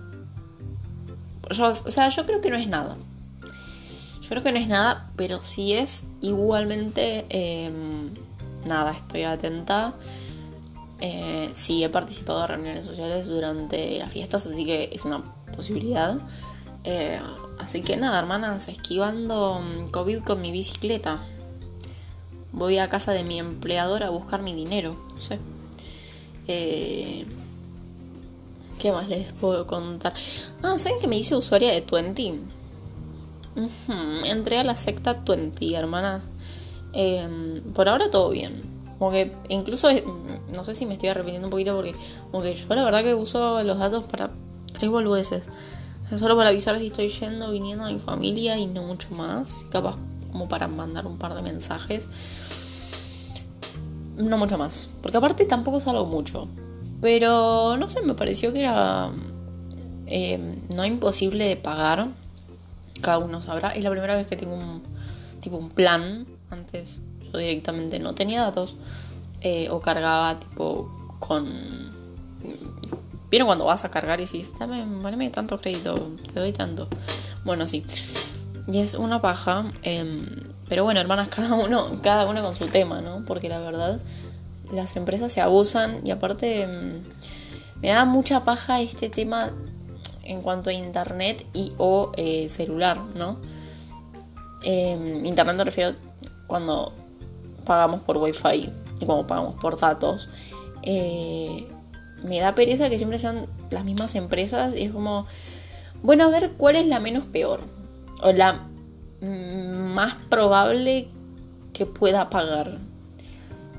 O 1.48 1.54
sea, 1.54 2.08
yo 2.08 2.26
creo 2.26 2.40
que 2.40 2.50
no 2.50 2.56
es 2.56 2.66
nada. 2.66 2.96
Yo 4.20 4.28
creo 4.28 4.42
que 4.42 4.50
no 4.50 4.58
es 4.58 4.66
nada, 4.66 5.08
pero 5.14 5.40
sí 5.40 5.74
es 5.74 6.08
igualmente 6.20 7.26
em, 7.28 8.10
nada, 8.66 8.90
estoy 8.90 9.22
atenta. 9.22 9.94
Eh, 11.00 11.50
sí, 11.52 11.84
he 11.84 11.88
participado 11.88 12.40
de 12.40 12.46
reuniones 12.48 12.84
sociales 12.84 13.28
durante 13.28 13.98
las 13.98 14.12
fiestas, 14.12 14.46
así 14.46 14.64
que 14.64 14.90
es 14.92 15.04
una 15.04 15.22
posibilidad. 15.56 16.18
Eh, 16.84 17.18
así 17.58 17.82
que 17.82 17.96
nada, 17.96 18.18
hermanas, 18.18 18.68
esquivando 18.68 19.60
mm, 19.60 19.90
COVID 19.90 20.20
con 20.20 20.40
mi 20.40 20.52
bicicleta. 20.52 21.20
Voy 22.52 22.78
a 22.78 22.88
casa 22.88 23.12
de 23.12 23.24
mi 23.24 23.38
empleador 23.38 24.02
a 24.02 24.10
buscar 24.10 24.42
mi 24.42 24.54
dinero, 24.54 24.96
no 25.12 25.20
sé. 25.20 25.38
Eh, 26.48 27.26
¿Qué 28.78 28.92
más 28.92 29.08
les 29.08 29.32
puedo 29.32 29.66
contar? 29.66 30.14
Ah, 30.62 30.78
¿saben 30.78 31.00
que 31.00 31.08
me 31.08 31.16
hice 31.16 31.34
usuaria 31.34 31.72
de 31.72 31.80
Twenty? 31.80 32.34
Entré 34.24 34.58
a 34.58 34.64
la 34.64 34.76
secta 34.76 35.24
Twenty, 35.24 35.74
hermanas. 35.74 36.28
Em, 36.92 37.62
por 37.74 37.88
ahora 37.88 38.10
todo 38.10 38.30
bien. 38.30 38.62
Como 38.98 39.12
incluso, 39.48 39.88
no 40.54 40.64
sé 40.64 40.74
si 40.74 40.86
me 40.86 40.94
estoy 40.94 41.10
arrepintiendo 41.10 41.48
un 41.48 41.50
poquito 41.50 41.76
porque 41.76 41.94
como 42.30 42.44
yo 42.44 42.74
la 42.74 42.84
verdad 42.84 43.02
que 43.02 43.14
uso 43.14 43.62
los 43.62 43.78
datos 43.78 44.04
para 44.04 44.30
tres 44.76 44.90
boludeces. 44.90 45.50
solo 46.16 46.36
para 46.36 46.50
avisar 46.50 46.78
si 46.78 46.86
estoy 46.86 47.08
yendo, 47.08 47.50
viniendo 47.50 47.84
a 47.84 47.90
mi 47.90 47.98
familia 47.98 48.58
y 48.58 48.66
no 48.66 48.82
mucho 48.82 49.10
más. 49.14 49.64
Capaz 49.70 49.96
como 50.32 50.48
para 50.48 50.68
mandar 50.68 51.06
un 51.06 51.18
par 51.18 51.34
de 51.34 51.42
mensajes. 51.42 52.08
No 54.16 54.38
mucho 54.38 54.58
más. 54.58 54.90
Porque 55.02 55.16
aparte 55.18 55.44
tampoco 55.44 55.80
salgo 55.80 56.06
mucho. 56.06 56.48
Pero 57.00 57.76
no 57.76 57.88
sé, 57.88 58.02
me 58.02 58.14
pareció 58.14 58.52
que 58.52 58.60
era 58.60 59.10
eh, 60.06 60.38
no 60.74 60.84
imposible 60.84 61.46
de 61.46 61.56
pagar. 61.56 62.08
Cada 63.00 63.18
uno 63.18 63.40
sabrá. 63.40 63.70
Es 63.70 63.84
la 63.84 63.90
primera 63.90 64.16
vez 64.16 64.26
que 64.26 64.36
tengo 64.36 64.54
un 64.54 64.82
tipo 65.40 65.56
un 65.56 65.70
plan. 65.70 66.26
Antes 66.50 67.00
yo 67.32 67.38
directamente 67.38 67.98
no 67.98 68.14
tenía 68.14 68.42
datos. 68.42 68.76
Eh, 69.40 69.68
o 69.70 69.80
cargaba 69.80 70.38
tipo 70.40 71.16
con 71.18 71.95
¿Vieron 73.30 73.46
cuando 73.46 73.64
vas 73.64 73.84
a 73.84 73.90
cargar 73.90 74.20
y 74.20 74.24
dices, 74.24 74.52
dame, 74.58 74.84
poneme 75.02 75.30
tanto 75.30 75.60
crédito, 75.60 75.94
te 76.32 76.40
doy 76.40 76.52
tanto? 76.52 76.88
Bueno, 77.44 77.66
sí. 77.66 77.84
Y 78.68 78.78
es 78.78 78.94
una 78.94 79.20
paja. 79.20 79.64
Em, 79.82 80.26
pero 80.68 80.84
bueno, 80.84 81.00
hermanas, 81.00 81.28
cada 81.34 81.54
uno, 81.54 82.00
cada 82.02 82.26
uno 82.26 82.42
con 82.42 82.54
su 82.54 82.66
tema, 82.66 83.00
¿no? 83.00 83.24
Porque 83.24 83.48
la 83.48 83.58
verdad, 83.58 84.00
las 84.72 84.96
empresas 84.96 85.32
se 85.32 85.40
abusan 85.40 86.06
y 86.06 86.10
aparte 86.10 86.62
em, 86.62 87.02
me 87.82 87.88
da 87.88 88.04
mucha 88.04 88.44
paja 88.44 88.80
este 88.80 89.08
tema 89.08 89.50
en 90.24 90.42
cuanto 90.42 90.70
a 90.70 90.72
internet 90.72 91.46
y 91.52 91.72
o 91.78 92.12
eh, 92.16 92.48
celular, 92.48 93.00
¿no? 93.14 93.38
Em, 94.62 95.24
internet 95.24 95.56
me 95.56 95.64
refiero 95.64 95.94
cuando 96.46 96.92
pagamos 97.64 98.00
por 98.02 98.16
wifi 98.16 98.70
y 99.00 99.06
cuando 99.06 99.26
pagamos 99.26 99.54
por 99.56 99.78
datos. 99.78 100.28
Eh, 100.82 101.66
me 102.28 102.40
da 102.40 102.54
pereza 102.54 102.88
que 102.88 102.98
siempre 102.98 103.18
sean 103.18 103.46
las 103.70 103.84
mismas 103.84 104.14
empresas 104.14 104.74
y 104.74 104.84
es 104.84 104.92
como, 104.92 105.26
bueno, 106.02 106.24
a 106.24 106.30
ver 106.30 106.52
cuál 106.56 106.76
es 106.76 106.86
la 106.86 107.00
menos 107.00 107.24
peor 107.24 107.60
o 108.22 108.32
la 108.32 108.66
más 109.20 110.14
probable 110.28 111.08
que 111.72 111.86
pueda 111.86 112.30
pagar. 112.30 112.78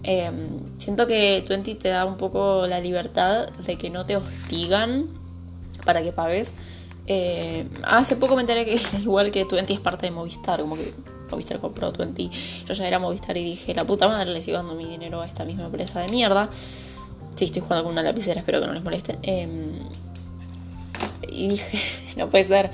Em, 0.03 0.59
siento 0.77 1.07
que 1.07 1.43
Twenty 1.45 1.75
te 1.75 1.89
da 1.89 2.05
un 2.05 2.17
poco 2.17 2.65
la 2.67 2.79
libertad 2.79 3.49
de 3.49 3.77
que 3.77 3.89
no 3.89 4.05
te 4.05 4.15
hostigan 4.15 5.07
para 5.85 6.01
que 6.01 6.11
pagues. 6.11 6.53
Eh, 7.07 7.67
hace 7.83 8.15
poco 8.17 8.35
me 8.35 8.41
enteré 8.41 8.65
que 8.65 8.79
igual 9.01 9.31
que 9.31 9.45
Twenty 9.45 9.73
es 9.73 9.79
parte 9.79 10.05
de 10.05 10.11
Movistar, 10.11 10.61
como 10.61 10.75
que 10.75 10.93
Movistar 11.31 11.59
compró 11.59 11.91
Twenty. 11.91 12.29
Yo 12.65 12.73
ya 12.73 12.87
era 12.87 12.99
Movistar 12.99 13.37
y 13.37 13.43
dije, 13.43 13.73
la 13.73 13.85
puta 13.85 14.07
madre, 14.07 14.31
le 14.31 14.41
sigo 14.41 14.57
dando 14.57 14.75
mi 14.75 14.85
dinero 14.85 15.21
a 15.21 15.27
esta 15.27 15.45
misma 15.45 15.65
empresa 15.65 16.01
de 16.01 16.09
mierda. 16.09 16.49
Sí, 17.37 17.45
estoy 17.45 17.61
jugando 17.61 17.83
con 17.83 17.93
una 17.93 18.01
lapicera, 18.01 18.39
espero 18.39 18.59
que 18.59 18.65
no 18.65 18.73
les 18.73 18.83
moleste. 18.83 19.19
Em, 19.21 19.73
y 21.29 21.49
dije, 21.49 21.77
no 22.17 22.29
puede 22.29 22.43
ser. 22.43 22.71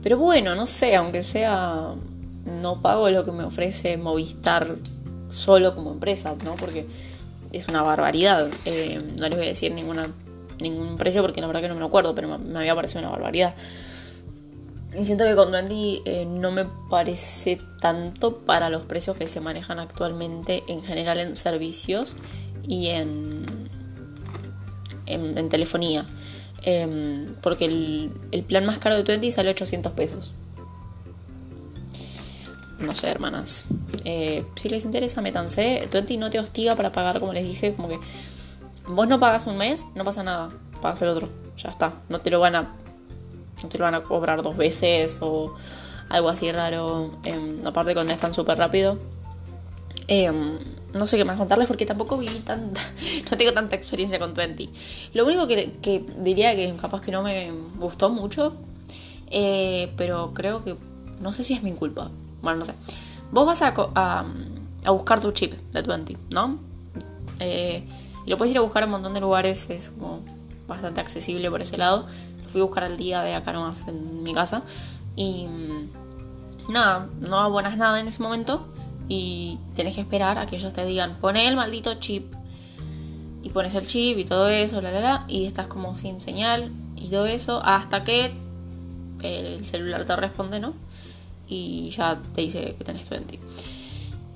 Pero 0.00 0.16
bueno, 0.16 0.54
no 0.54 0.64
sé, 0.66 0.94
aunque 0.94 1.24
sea, 1.24 1.94
no 2.62 2.80
pago 2.82 3.10
lo 3.10 3.24
que 3.24 3.32
me 3.32 3.42
ofrece 3.42 3.96
Movistar 3.96 4.76
solo 5.28 5.74
como 5.74 5.90
empresa, 5.90 6.36
¿no? 6.44 6.54
Porque 6.54 6.86
es 7.50 7.66
una 7.66 7.82
barbaridad. 7.82 8.48
Em, 8.64 9.16
no 9.16 9.28
les 9.28 9.36
voy 9.36 9.46
a 9.46 9.48
decir 9.48 9.72
ninguna, 9.72 10.06
ningún 10.60 10.96
precio 10.96 11.20
porque 11.22 11.40
la 11.40 11.48
verdad 11.48 11.60
que 11.60 11.68
no 11.68 11.74
me 11.74 11.80
lo 11.80 11.86
acuerdo, 11.86 12.14
pero 12.14 12.38
me 12.38 12.60
había 12.60 12.76
parecido 12.76 13.00
una 13.00 13.10
barbaridad. 13.10 13.56
Y 14.96 15.04
siento 15.04 15.24
que 15.24 15.34
con 15.34 15.50
Twenty 15.50 16.02
eh, 16.04 16.26
no 16.26 16.52
me 16.52 16.64
parece 16.88 17.60
tanto 17.80 18.38
para 18.38 18.70
los 18.70 18.84
precios 18.84 19.16
que 19.16 19.26
se 19.26 19.40
manejan 19.40 19.80
actualmente 19.80 20.62
en 20.68 20.80
general 20.80 21.18
en 21.18 21.34
servicios 21.34 22.16
y 22.66 22.88
en, 22.88 23.59
en, 25.14 25.48
telefonía. 25.48 26.06
Em, 26.62 27.34
porque 27.42 27.64
el, 27.64 28.44
plan 28.44 28.66
más 28.66 28.78
caro 28.78 28.96
de 28.96 29.04
Twenty 29.04 29.30
sale 29.30 29.50
800 29.50 29.92
pesos. 29.92 30.32
No 32.78 32.92
sé, 32.92 33.08
hermanas. 33.08 33.66
Eh, 34.04 34.44
si 34.56 34.68
les 34.68 34.84
interesa, 34.84 35.20
métanse. 35.20 35.86
Twenty 35.90 36.16
no 36.16 36.30
te 36.30 36.38
hostiga 36.38 36.74
para 36.76 36.92
pagar, 36.92 37.20
como 37.20 37.32
les 37.32 37.44
dije. 37.44 37.74
Como 37.74 37.88
que 37.88 37.98
vos 38.88 39.06
no 39.06 39.20
pagas 39.20 39.46
un 39.46 39.56
mes, 39.58 39.86
no 39.94 40.04
pasa 40.04 40.22
nada. 40.22 40.50
Pagas 40.80 41.02
el 41.02 41.08
otro. 41.08 41.28
Ya 41.58 41.68
está. 41.68 41.92
No 42.08 42.20
te 42.20 42.30
lo 42.30 42.40
van 42.40 42.54
a 42.56 42.74
no 43.62 43.68
te 43.68 43.78
lo 43.78 43.84
van 43.84 43.94
a 43.94 44.02
cobrar 44.02 44.42
dos 44.42 44.56
veces 44.56 45.18
o 45.20 45.54
algo 46.08 46.28
así 46.28 46.50
raro. 46.52 47.12
Em, 47.24 47.66
aparte 47.66 47.94
contestan 47.94 48.34
súper 48.34 48.58
rápido. 48.58 48.98
Em, 50.08 50.58
no 50.94 51.06
sé 51.06 51.16
qué 51.16 51.24
más 51.24 51.36
contarles 51.38 51.68
porque 51.68 51.86
tampoco 51.86 52.18
viví 52.18 52.38
tanta, 52.40 52.80
no 53.30 53.36
tengo 53.36 53.52
tanta 53.52 53.76
experiencia 53.76 54.18
con 54.18 54.34
Twenty. 54.34 54.70
Lo 55.14 55.24
único 55.24 55.46
que, 55.46 55.72
diría 56.18 56.54
que 56.54 56.74
capaz 56.80 57.00
que 57.00 57.12
no 57.12 57.22
me 57.22 57.52
gustó 57.78 58.10
mucho, 58.10 58.54
eh, 59.30 59.92
pero 59.96 60.32
creo 60.34 60.64
que, 60.64 60.76
no 61.20 61.32
sé 61.32 61.44
si 61.44 61.54
es 61.54 61.62
mi 61.62 61.72
culpa. 61.72 62.10
Bueno, 62.42 62.60
no 62.60 62.64
sé. 62.64 62.74
Vos 63.32 63.46
vas 63.46 63.62
a, 63.62 63.74
a, 63.94 64.90
buscar 64.90 65.20
tu 65.20 65.30
chip 65.32 65.52
de 65.72 65.82
Twenty, 65.82 66.16
¿no? 66.30 66.58
Eh, 67.38 67.84
y 68.26 68.30
lo 68.30 68.36
puedes 68.36 68.52
ir 68.52 68.58
a 68.58 68.62
buscar 68.62 68.82
en 68.82 68.88
un 68.88 68.92
montón 68.92 69.14
de 69.14 69.20
lugares, 69.20 69.70
es 69.70 69.90
como 69.90 70.20
bastante 70.66 71.00
accesible 71.00 71.50
por 71.50 71.62
ese 71.62 71.76
lado 71.76 72.06
fui 72.50 72.60
a 72.60 72.64
buscar 72.64 72.84
el 72.84 72.96
día 72.96 73.22
de 73.22 73.34
acá 73.34 73.52
nomás 73.52 73.86
en 73.88 74.22
mi 74.22 74.34
casa. 74.34 74.62
Y 75.16 75.46
mm, 75.46 76.72
nada, 76.72 77.08
no 77.20 77.38
abonas 77.38 77.76
nada 77.76 78.00
en 78.00 78.08
ese 78.08 78.22
momento. 78.22 78.66
Y 79.10 79.58
tenés 79.74 79.96
que 79.96 80.02
esperar 80.02 80.38
a 80.38 80.46
que 80.46 80.54
ellos 80.54 80.72
te 80.72 80.86
digan, 80.86 81.16
pone 81.20 81.48
el 81.48 81.56
maldito 81.56 81.94
chip. 81.94 82.32
Y 83.42 83.50
pones 83.50 83.74
el 83.74 83.84
chip 83.84 84.16
y 84.18 84.24
todo 84.24 84.48
eso, 84.48 84.80
la 84.80 84.92
la 84.92 85.00
la. 85.00 85.24
Y 85.26 85.46
estás 85.46 85.66
como 85.66 85.96
sin 85.96 86.20
señal 86.20 86.70
y 86.94 87.08
todo 87.08 87.26
eso. 87.26 87.60
Hasta 87.64 88.04
que 88.04 88.32
el 89.22 89.66
celular 89.66 90.04
te 90.04 90.14
responde, 90.14 90.60
¿no? 90.60 90.74
Y 91.48 91.90
ya 91.90 92.20
te 92.36 92.42
dice 92.42 92.76
que 92.78 92.84
tenés 92.84 93.10
20. 93.10 93.40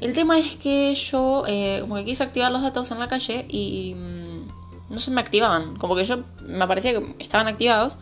El 0.00 0.12
tema 0.12 0.40
es 0.40 0.56
que 0.56 0.92
yo 0.92 1.44
eh, 1.46 1.78
como 1.82 1.94
que 1.94 2.04
quise 2.04 2.24
activar 2.24 2.50
los 2.50 2.62
datos 2.62 2.90
en 2.90 2.98
la 2.98 3.06
calle 3.06 3.46
y 3.48 3.94
mm, 3.94 4.92
no 4.92 4.98
se 4.98 5.12
me 5.12 5.20
activaban. 5.20 5.76
Como 5.76 5.94
que 5.94 6.02
yo 6.02 6.24
me 6.40 6.66
parecía 6.66 6.98
que 6.98 7.14
estaban 7.20 7.46
activados, 7.46 7.96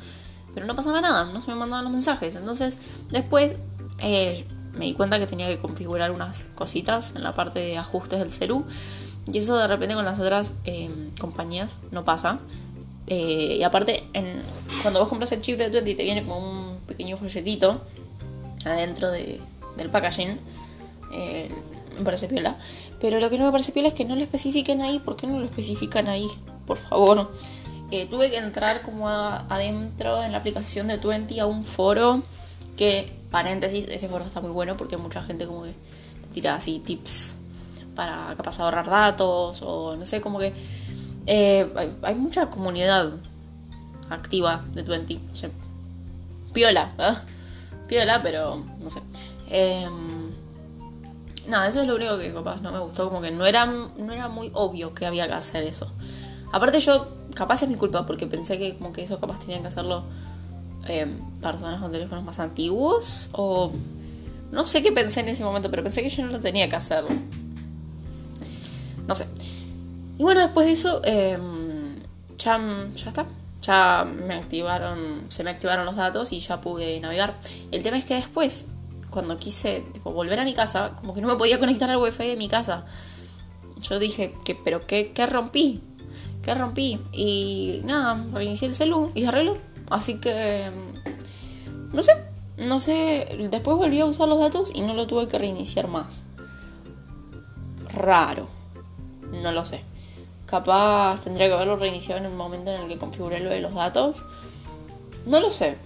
pero 0.54 0.64
no 0.64 0.74
pasaba 0.74 1.02
nada, 1.02 1.26
no 1.26 1.38
se 1.42 1.50
me 1.50 1.54
mandaban 1.54 1.84
los 1.84 1.92
mensajes. 1.92 2.34
Entonces, 2.36 2.78
después 3.10 3.56
eh, 4.00 4.46
me 4.72 4.86
di 4.86 4.94
cuenta 4.94 5.18
que 5.18 5.26
tenía 5.26 5.48
que 5.48 5.58
configurar 5.58 6.10
unas 6.10 6.46
cositas 6.54 7.14
en 7.16 7.22
la 7.22 7.34
parte 7.34 7.60
de 7.60 7.78
ajustes 7.78 8.18
del 8.18 8.30
celu. 8.30 8.64
Y 9.32 9.38
eso 9.38 9.56
de 9.56 9.66
repente 9.66 9.94
con 9.94 10.04
las 10.04 10.18
otras 10.18 10.54
eh, 10.64 10.90
compañías 11.20 11.78
no 11.90 12.04
pasa. 12.04 12.40
Eh, 13.06 13.56
y 13.58 13.62
aparte, 13.62 14.04
en, 14.12 14.40
cuando 14.82 15.00
vos 15.00 15.08
compras 15.08 15.32
el 15.32 15.40
chip 15.40 15.58
del 15.58 15.70
Twenty 15.70 15.94
te 15.94 16.04
viene 16.04 16.24
como 16.24 16.38
un 16.38 16.76
pequeño 16.86 17.16
folletito 17.16 17.80
adentro 18.64 19.10
de, 19.10 19.40
del 19.76 19.90
packaging. 19.90 20.38
me 21.10 22.04
parece 22.04 22.28
piola. 22.28 22.56
Pero 23.00 23.20
lo 23.20 23.30
que 23.30 23.38
no 23.38 23.44
me 23.44 23.52
parece 23.52 23.72
piola 23.72 23.88
es 23.88 23.94
que 23.94 24.04
no 24.04 24.16
lo 24.16 24.22
especifiquen 24.22 24.80
ahí. 24.80 24.98
¿Por 24.98 25.16
qué 25.16 25.26
no 25.26 25.38
lo 25.38 25.44
especifican 25.44 26.08
ahí? 26.08 26.28
por 26.66 26.78
favor. 26.78 27.30
Eh, 27.90 28.06
tuve 28.06 28.30
que 28.30 28.38
entrar 28.38 28.82
como 28.82 29.08
adentro 29.08 30.22
en 30.22 30.32
la 30.32 30.38
aplicación 30.38 30.88
de 30.88 30.98
Twenty 30.98 31.40
a 31.40 31.46
un 31.46 31.64
foro 31.64 32.22
que, 32.76 33.12
paréntesis, 33.32 33.88
ese 33.88 34.08
foro 34.08 34.24
está 34.24 34.40
muy 34.40 34.52
bueno 34.52 34.76
porque 34.76 34.96
mucha 34.96 35.22
gente 35.22 35.46
como 35.46 35.64
que 35.64 35.72
te 35.72 36.28
tira 36.34 36.54
así 36.54 36.78
tips 36.78 37.38
para 37.96 38.34
capaz 38.36 38.60
ahorrar 38.60 38.88
datos 38.88 39.62
o 39.62 39.96
no 39.96 40.06
sé, 40.06 40.20
como 40.20 40.38
que 40.38 40.52
eh, 41.26 41.68
hay, 42.02 42.14
mucha 42.14 42.50
comunidad 42.50 43.12
activa 44.10 44.62
de 44.72 44.82
Twenty. 44.82 45.20
piola, 46.52 46.92
¿eh? 46.98 47.14
piola, 47.88 48.22
pero 48.22 48.62
no 48.80 48.90
sé. 48.90 49.00
Em, 49.48 50.32
nada, 51.48 51.68
eso 51.68 51.80
es 51.80 51.86
lo 51.86 51.96
único 51.96 52.18
que 52.18 52.32
capaz 52.32 52.60
no 52.60 52.70
me 52.70 52.80
gustó, 52.80 53.08
como 53.08 53.20
que 53.20 53.30
no 53.30 53.46
era, 53.46 53.66
no 53.66 54.12
era 54.12 54.28
muy 54.28 54.50
obvio 54.54 54.94
que 54.94 55.06
había 55.06 55.26
que 55.26 55.34
hacer 55.34 55.64
eso. 55.64 55.90
Aparte 56.52 56.80
yo, 56.80 57.08
capaz 57.34 57.62
es 57.62 57.68
mi 57.68 57.76
culpa, 57.76 58.04
porque 58.04 58.26
pensé 58.26 58.58
que 58.58 58.76
como 58.76 58.92
que 58.92 59.02
eso 59.02 59.18
capaz 59.18 59.40
tenían 59.40 59.62
que 59.62 59.68
hacerlo 59.68 60.04
eh, 60.88 61.06
personas 61.40 61.80
con 61.80 61.92
teléfonos 61.92 62.24
más 62.24 62.38
antiguos. 62.38 63.30
O 63.32 63.72
no 64.50 64.64
sé 64.64 64.82
qué 64.82 64.92
pensé 64.92 65.20
en 65.20 65.28
ese 65.28 65.44
momento, 65.44 65.70
pero 65.70 65.82
pensé 65.82 66.02
que 66.02 66.08
yo 66.08 66.24
no 66.24 66.32
lo 66.32 66.40
tenía 66.40 66.68
que 66.68 66.76
hacer. 66.76 67.04
No 69.06 69.14
sé. 69.14 69.26
Y 70.18 70.22
bueno, 70.22 70.40
después 70.40 70.66
de 70.66 70.72
eso, 70.72 71.00
em, 71.04 71.96
ya, 72.38 72.60
ya 72.94 73.08
está. 73.08 73.26
Ya 73.62 74.04
me 74.04 74.34
activaron, 74.34 75.20
se 75.28 75.44
me 75.44 75.50
activaron 75.50 75.86
los 75.86 75.94
datos 75.94 76.32
y 76.32 76.40
ya 76.40 76.60
pude 76.60 76.98
navegar. 77.00 77.34
El 77.70 77.82
tema 77.82 77.96
es 77.96 78.04
que 78.04 78.14
después, 78.14 78.72
cuando 79.10 79.38
quise 79.38 79.84
volver 80.02 80.40
a 80.40 80.44
mi 80.44 80.52
casa, 80.52 80.96
como 80.96 81.14
que 81.14 81.20
no 81.20 81.28
me 81.28 81.36
podía 81.36 81.58
conectar 81.60 81.88
al 81.88 81.98
wifi 81.98 82.26
de 82.26 82.36
mi 82.36 82.48
casa. 82.48 82.84
Yo 83.80 83.98
dije, 83.98 84.34
que, 84.44 84.54
¿pero 84.56 84.86
qué, 84.86 85.12
qué 85.12 85.26
rompí? 85.26 85.80
que 86.42 86.54
rompí. 86.54 86.98
Y 87.12 87.80
nada, 87.84 88.26
reinicié 88.32 88.68
el 88.68 88.74
celu 88.74 89.10
y 89.14 89.22
se 89.22 89.28
arregló. 89.28 89.56
Así 89.92 90.18
que. 90.18 90.70
No 91.92 92.02
sé. 92.02 92.12
No 92.56 92.80
sé. 92.80 93.48
Después 93.50 93.76
volví 93.76 94.00
a 94.00 94.06
usar 94.06 94.28
los 94.28 94.40
datos 94.40 94.72
y 94.74 94.80
no 94.80 94.94
lo 94.94 95.06
tuve 95.06 95.28
que 95.28 95.38
reiniciar 95.38 95.88
más. 95.88 96.24
Raro. 97.94 98.48
No 99.42 99.52
lo 99.52 99.64
sé. 99.64 99.82
Capaz 100.46 101.22
tendría 101.22 101.48
que 101.48 101.54
haberlo 101.54 101.76
reiniciado 101.76 102.20
en 102.20 102.26
el 102.26 102.36
momento 102.36 102.70
en 102.70 102.82
el 102.82 102.88
que 102.88 102.98
configuré 102.98 103.40
lo 103.40 103.50
de 103.50 103.60
los 103.60 103.74
datos. 103.74 104.24
No 105.26 105.40
lo 105.40 105.50
sé. 105.50 105.76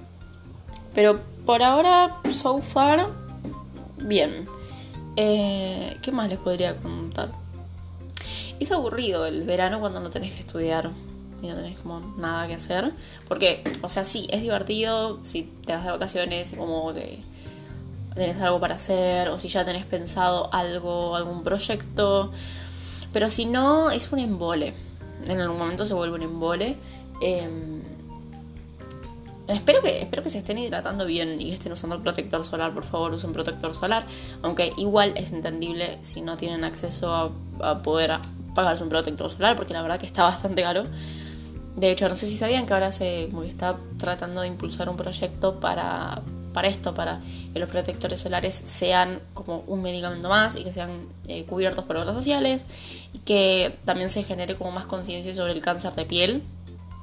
Pero 0.94 1.20
por 1.44 1.62
ahora, 1.62 2.16
so 2.30 2.62
far, 2.62 3.06
bien. 3.98 4.48
Eh, 5.16 5.96
¿Qué 6.02 6.12
más 6.12 6.28
les 6.28 6.38
podría 6.38 6.76
contar? 6.76 7.30
Es 8.58 8.72
aburrido 8.72 9.26
el 9.26 9.42
verano 9.42 9.80
cuando 9.80 10.00
no 10.00 10.10
tenés 10.10 10.34
que 10.34 10.40
estudiar 10.40 10.90
y 11.42 11.48
no 11.48 11.54
tenés 11.54 11.78
como 11.78 12.00
nada 12.16 12.46
que 12.46 12.54
hacer. 12.54 12.92
Porque, 13.28 13.62
o 13.82 13.88
sea, 13.88 14.04
sí, 14.04 14.26
es 14.30 14.42
divertido 14.42 15.18
si 15.22 15.42
te 15.64 15.72
vas 15.72 15.84
de 15.84 15.90
vacaciones 15.90 16.52
y 16.52 16.56
como 16.56 16.92
que 16.94 17.20
tenés 18.14 18.40
algo 18.40 18.60
para 18.60 18.76
hacer 18.76 19.28
o 19.28 19.38
si 19.38 19.48
ya 19.48 19.64
tenés 19.64 19.84
pensado 19.84 20.52
algo, 20.52 21.16
algún 21.16 21.42
proyecto. 21.42 22.30
Pero 23.12 23.28
si 23.30 23.46
no, 23.46 23.90
es 23.90 24.10
un 24.12 24.18
embole. 24.18 24.74
En 25.26 25.40
algún 25.40 25.58
momento 25.58 25.84
se 25.84 25.94
vuelve 25.94 26.16
un 26.16 26.22
embole. 26.22 26.76
Em, 27.20 27.76
Espero 29.48 29.80
que, 29.80 30.02
espero 30.02 30.24
que 30.24 30.28
se 30.28 30.38
estén 30.38 30.58
hidratando 30.58 31.06
bien 31.06 31.40
y 31.40 31.52
estén 31.52 31.70
usando 31.70 32.02
protector 32.02 32.44
solar, 32.44 32.74
por 32.74 32.82
favor 32.82 33.12
usen 33.12 33.32
protector 33.32 33.72
solar, 33.74 34.04
aunque 34.42 34.72
igual 34.76 35.12
es 35.16 35.32
entendible 35.32 35.98
si 36.00 36.20
no 36.20 36.36
tienen 36.36 36.64
acceso 36.64 37.14
a, 37.14 37.30
a 37.60 37.82
poder 37.82 38.18
pagarse 38.56 38.82
un 38.82 38.88
protector 38.88 39.30
solar, 39.30 39.54
porque 39.54 39.72
la 39.72 39.82
verdad 39.82 40.00
que 40.00 40.06
está 40.06 40.24
bastante 40.24 40.62
caro. 40.62 40.84
De 41.76 41.90
hecho, 41.90 42.08
no 42.08 42.16
sé 42.16 42.26
si 42.26 42.36
sabían 42.38 42.66
que 42.66 42.72
ahora 42.72 42.90
se 42.90 43.30
está 43.46 43.76
tratando 43.98 44.40
de 44.40 44.46
impulsar 44.46 44.88
un 44.88 44.96
proyecto 44.96 45.60
para, 45.60 46.22
para 46.54 46.68
esto, 46.68 46.94
para 46.94 47.20
que 47.52 47.58
los 47.58 47.68
protectores 47.68 48.18
solares 48.18 48.54
sean 48.54 49.20
como 49.34 49.58
un 49.66 49.82
medicamento 49.82 50.30
más 50.30 50.56
y 50.56 50.64
que 50.64 50.72
sean 50.72 50.90
eh, 51.28 51.44
cubiertos 51.44 51.84
por 51.84 51.96
obras 51.98 52.14
sociales 52.14 52.64
y 53.12 53.18
que 53.18 53.78
también 53.84 54.08
se 54.08 54.22
genere 54.22 54.56
como 54.56 54.70
más 54.70 54.86
conciencia 54.86 55.34
sobre 55.34 55.52
el 55.52 55.60
cáncer 55.60 55.92
de 55.92 56.06
piel, 56.06 56.42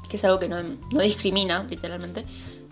que 0.09 0.17
es 0.17 0.25
algo 0.25 0.39
que 0.39 0.49
no, 0.49 0.57
discrimina, 0.99 1.65
literalmente. 1.69 2.25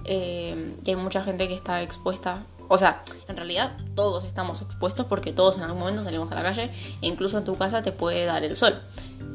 Eh, 0.05 0.73
y 0.83 0.89
hay 0.89 0.95
mucha 0.95 1.23
gente 1.23 1.47
que 1.47 1.53
está 1.53 1.83
expuesta. 1.83 2.45
O 2.67 2.79
sea, 2.79 3.03
en 3.27 3.37
realidad 3.37 3.77
todos 3.93 4.25
estamos 4.25 4.63
expuestos 4.63 5.05
porque 5.05 5.33
todos 5.33 5.57
en 5.57 5.63
algún 5.63 5.81
momento 5.81 6.01
salimos 6.01 6.31
a 6.31 6.35
la 6.35 6.41
calle 6.41 6.71
e 7.03 7.07
incluso 7.07 7.37
en 7.37 7.43
tu 7.43 7.55
casa 7.57 7.83
te 7.83 7.91
puede 7.91 8.25
dar 8.25 8.43
el 8.43 8.57
sol. 8.57 8.73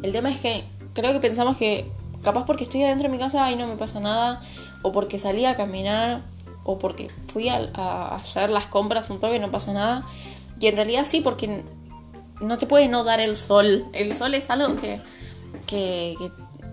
El 0.02 0.10
tema 0.10 0.32
es 0.32 0.40
que 0.40 0.64
creo 0.94 1.12
que 1.12 1.20
pensamos 1.20 1.56
que 1.56 1.88
capaz 2.26 2.44
porque 2.44 2.64
estoy 2.64 2.82
adentro 2.82 3.04
de 3.04 3.16
mi 3.16 3.20
casa 3.20 3.48
y 3.52 3.54
no 3.54 3.68
me 3.68 3.76
pasa 3.76 4.00
nada, 4.00 4.40
o 4.82 4.90
porque 4.90 5.16
salí 5.16 5.44
a 5.44 5.56
caminar, 5.56 6.22
o 6.64 6.76
porque 6.76 7.08
fui 7.28 7.48
a, 7.48 8.16
hacer 8.16 8.50
las 8.50 8.66
compras 8.66 9.10
un 9.10 9.20
toque 9.20 9.36
y 9.36 9.38
no 9.38 9.52
pasa 9.52 9.72
nada. 9.72 10.04
Y 10.58 10.66
en 10.66 10.74
realidad 10.74 11.04
sí, 11.04 11.20
porque 11.20 11.62
no 12.40 12.58
te 12.58 12.66
puede 12.66 12.88
no 12.88 13.04
dar 13.04 13.20
el 13.20 13.36
sol. 13.36 13.84
El 13.92 14.12
sol 14.12 14.34
es 14.34 14.50
algo 14.50 14.74
que, 14.74 14.98
que, 15.68 16.16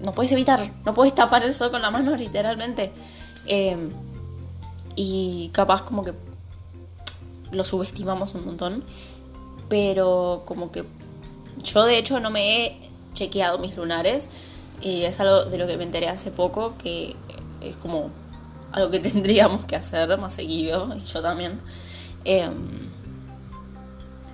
no 0.03 0.11
puedes 0.13 0.31
evitar. 0.31 0.73
No 0.85 0.95
puedes 0.95 1.13
tapar 1.13 1.43
el 1.43 1.53
sol 1.53 1.69
con 1.69 1.83
la 1.83 1.91
mano, 1.91 2.15
literalmente. 2.17 2.91
Em, 3.45 3.91
y 4.95 5.49
capaz 5.53 5.83
como 5.83 6.03
que 6.03 6.13
lo 7.51 7.63
subestimamos 7.63 8.33
un 8.33 8.45
montón. 8.47 8.83
Pero 9.69 10.41
como 10.45 10.71
que 10.71 10.83
yo 11.63 11.85
de 11.85 11.99
hecho 11.99 12.19
no 12.19 12.31
me 12.31 12.65
he 12.65 12.79
chequeado 13.13 13.59
mis 13.59 13.77
lunares. 13.77 14.29
Y 14.81 15.03
es 15.03 15.19
algo 15.19 15.45
de 15.45 15.57
lo 15.57 15.67
que 15.67 15.77
me 15.77 15.83
enteré 15.83 16.09
hace 16.09 16.31
poco, 16.31 16.77
que 16.77 17.15
es 17.61 17.75
como 17.77 18.09
algo 18.71 18.91
que 18.91 18.99
tendríamos 19.11 19.65
que 19.65 19.75
hacer 19.75 20.17
más 20.17 20.33
seguido, 20.33 20.93
y 20.95 20.99
yo 20.99 21.21
también. 21.21 21.59
Em, 22.25 22.89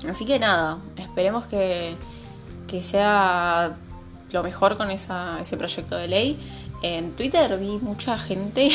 así 0.10 0.26
que 0.26 0.40
nada, 0.40 0.80
esperemos 0.98 1.46
que, 1.48 1.96
que 2.68 2.82
sea 2.82 3.78
lo 4.32 4.44
mejor 4.44 4.78
con 4.78 4.92
esa, 4.92 5.40
ese 5.42 5.58
proyecto 5.58 5.96
de 5.96 6.08
ley. 6.08 6.38
En 6.82 7.12
Twitter 7.12 7.58
vi 7.58 7.78
mucha 7.80 8.18
gente, 8.18 8.70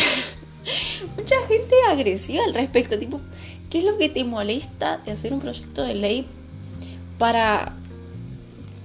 mucha 1.16 1.36
gente 1.48 1.74
agresiva 1.88 2.44
al 2.44 2.54
respecto, 2.54 2.98
tipo, 2.98 3.20
¿qué 3.70 3.78
es 3.78 3.84
lo 3.84 3.96
que 3.96 4.08
te 4.08 4.24
molesta 4.24 4.98
de 4.98 5.12
hacer 5.12 5.32
un 5.32 5.40
proyecto 5.40 5.82
de 5.82 5.94
ley 5.94 6.26
para 7.18 7.74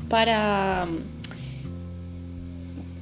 para 0.10 0.88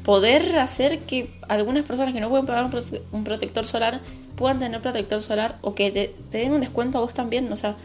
poder 0.08 0.58
hacer 0.58 1.00
que 1.00 1.30
algunas 1.50 1.84
personas 1.84 2.14
que 2.14 2.22
no 2.22 2.30
pueden 2.30 2.46
pagar 2.46 2.70
un, 3.12 3.24
protector 3.26 3.66
solar 3.66 4.00
puedan 4.38 4.58
tener 4.58 4.82
protector 4.82 5.20
solar 5.20 5.58
o 5.62 5.76
que 5.76 5.92
te, 5.92 6.16
den 6.32 6.54
un 6.54 6.62
descuento 6.62 6.98
a 6.98 7.02
vos 7.02 7.14
también. 7.14 7.52
O 7.52 7.58
sea, 7.58 7.76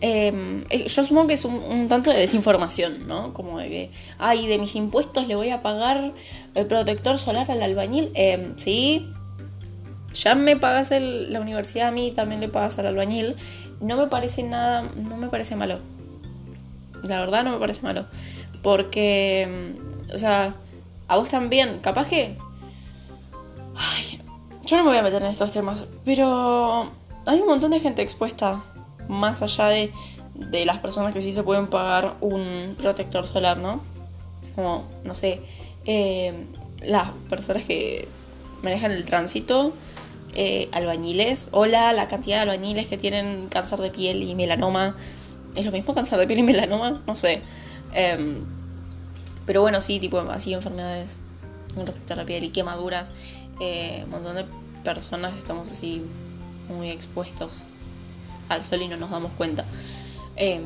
em, 0.00 0.64
eh, 0.70 0.88
yo 0.88 1.04
supongo 1.04 1.28
que 1.28 1.34
es 1.34 1.44
un, 1.44 1.86
tanto 1.86 2.10
de 2.10 2.18
desinformación, 2.18 3.06
¿no? 3.06 3.32
Como 3.32 3.60
de 3.60 3.68
que, 3.68 3.90
ay, 4.18 4.48
de 4.48 4.58
mis 4.58 4.74
impuestos 4.74 5.28
le 5.28 5.36
voy 5.36 5.50
a 5.50 5.62
pagar 5.62 6.14
el 6.56 6.66
protector 6.66 7.16
solar 7.16 7.48
al 7.48 7.62
albañil. 7.62 8.10
Eh, 8.16 8.54
sí, 8.56 9.08
ya 10.12 10.34
me 10.34 10.56
pagas 10.56 10.90
la 10.90 11.40
universidad 11.40 11.86
a 11.86 11.90
mí, 11.92 12.10
también 12.10 12.40
le 12.40 12.48
pagas 12.48 12.76
al 12.80 12.86
albañil. 12.86 13.36
No 13.80 13.96
me 13.96 14.08
parece 14.08 14.42
nada, 14.42 14.82
no 14.96 15.16
me 15.16 15.28
parece 15.28 15.54
malo. 15.54 15.78
La 17.04 17.20
verdad 17.20 17.44
no 17.44 17.52
me 17.52 17.58
parece 17.58 17.82
malo. 17.82 18.06
Porque, 18.64 19.42
em, 19.42 19.76
o 20.12 20.18
sea, 20.18 20.56
a 21.08 21.16
vos 21.16 21.28
también, 21.28 21.80
capaz 21.80 22.08
que... 22.08 22.36
Ay, 23.76 24.20
yo 24.64 24.76
no 24.76 24.84
me 24.84 24.90
voy 24.90 24.98
a 24.98 25.02
meter 25.02 25.22
en 25.22 25.28
estos 25.28 25.50
temas, 25.50 25.88
pero 26.04 26.90
hay 27.26 27.40
un 27.40 27.46
montón 27.46 27.70
de 27.70 27.80
gente 27.80 28.02
expuesta, 28.02 28.62
más 29.08 29.42
allá 29.42 29.66
de, 29.68 29.90
de 30.34 30.66
las 30.66 30.78
personas 30.78 31.14
que 31.14 31.22
sí 31.22 31.32
se 31.32 31.42
pueden 31.42 31.66
pagar 31.66 32.16
un 32.20 32.76
protector 32.78 33.26
solar, 33.26 33.58
¿no? 33.58 33.80
Como, 34.54 34.86
no 35.04 35.14
sé, 35.14 35.40
eh, 35.86 36.46
las 36.82 37.12
personas 37.30 37.64
que 37.64 38.06
manejan 38.62 38.92
el 38.92 39.04
tránsito, 39.04 39.72
eh, 40.34 40.68
albañiles, 40.72 41.48
hola, 41.52 41.92
la 41.92 42.08
cantidad 42.08 42.36
de 42.36 42.42
albañiles 42.42 42.88
que 42.88 42.98
tienen 42.98 43.48
cáncer 43.48 43.78
de 43.78 43.90
piel 43.90 44.22
y 44.22 44.34
melanoma. 44.34 44.94
¿Es 45.56 45.64
lo 45.64 45.72
mismo 45.72 45.94
cáncer 45.94 46.18
de 46.18 46.26
piel 46.26 46.40
y 46.40 46.42
melanoma? 46.42 47.02
No 47.06 47.16
sé. 47.16 47.40
Eh, 47.94 48.42
pero 49.48 49.62
bueno, 49.62 49.80
sí, 49.80 49.98
tipo 49.98 50.20
así 50.20 50.52
enfermedades 50.52 51.16
respecto 51.74 52.12
a 52.12 52.16
la 52.16 52.26
piel 52.26 52.44
y 52.44 52.50
quemaduras. 52.50 53.12
Eh, 53.60 54.02
un 54.04 54.10
montón 54.10 54.36
de 54.36 54.44
personas 54.84 55.38
estamos 55.38 55.70
así 55.70 56.02
muy 56.68 56.90
expuestos 56.90 57.62
al 58.50 58.62
sol 58.62 58.82
y 58.82 58.88
no 58.88 58.98
nos 58.98 59.10
damos 59.10 59.32
cuenta. 59.38 59.64
Eh, 60.36 60.60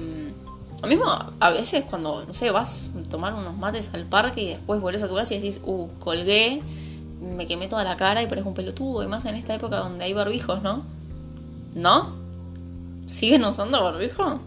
lo 0.83 0.89
mismo 0.89 1.05
a 1.07 1.51
veces 1.51 1.85
cuando, 1.85 2.25
no 2.27 2.35
sé, 2.35 2.51
vas 2.51 2.91
a 2.99 3.09
tomar 3.09 3.35
unos 3.35 3.57
mates 3.57 3.95
al 3.95 4.05
parque 4.05 4.43
y 4.43 4.49
después 4.49 4.81
vuelves 4.81 5.05
a 5.05 5.09
tu 5.09 5.15
casa 5.15 5.33
y 5.33 5.37
decís, 5.37 5.61
uh, 5.63 5.87
colgué, 6.01 6.61
me 7.21 7.47
quemé 7.47 7.69
toda 7.69 7.85
la 7.85 7.97
cara 7.97 8.21
y 8.21 8.27
parezco 8.27 8.49
un 8.49 8.57
pelotudo. 8.57 9.05
Y 9.05 9.07
más 9.07 9.25
en 9.27 9.37
esta 9.37 9.55
época 9.55 9.77
donde 9.77 10.07
hay 10.07 10.13
barbijos, 10.13 10.61
¿no? 10.61 10.83
¿No? 11.77 12.17
¿Siguen 13.07 13.45
usando 13.45 13.81
barbijo? 13.81 14.41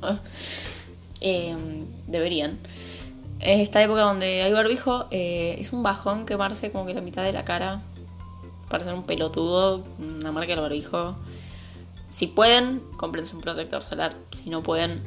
eh, 1.21 1.56
deberían 2.08 2.60
esta 3.45 3.81
época 3.81 4.01
donde 4.01 4.41
hay 4.41 4.51
barbijo, 4.53 5.05
eh, 5.12 5.55
es 5.60 5.71
un 5.71 5.84
bajón 5.84 6.25
quemarse 6.25 6.71
como 6.71 6.86
que 6.86 6.93
la 6.93 7.01
mitad 7.01 7.23
de 7.23 7.31
la 7.31 7.45
cara. 7.45 7.81
Para 8.69 8.84
ser 8.84 8.93
un 8.95 9.03
pelotudo, 9.03 9.84
una 9.99 10.31
marca 10.31 10.53
del 10.53 10.62
barbijo. 10.62 11.15
Si 12.12 12.27
pueden, 12.27 12.81
cómprense 12.97 13.36
un 13.36 13.41
protector 13.41 13.81
solar. 13.84 14.13
Si 14.31 14.49
no 14.49 14.63
pueden, 14.63 15.01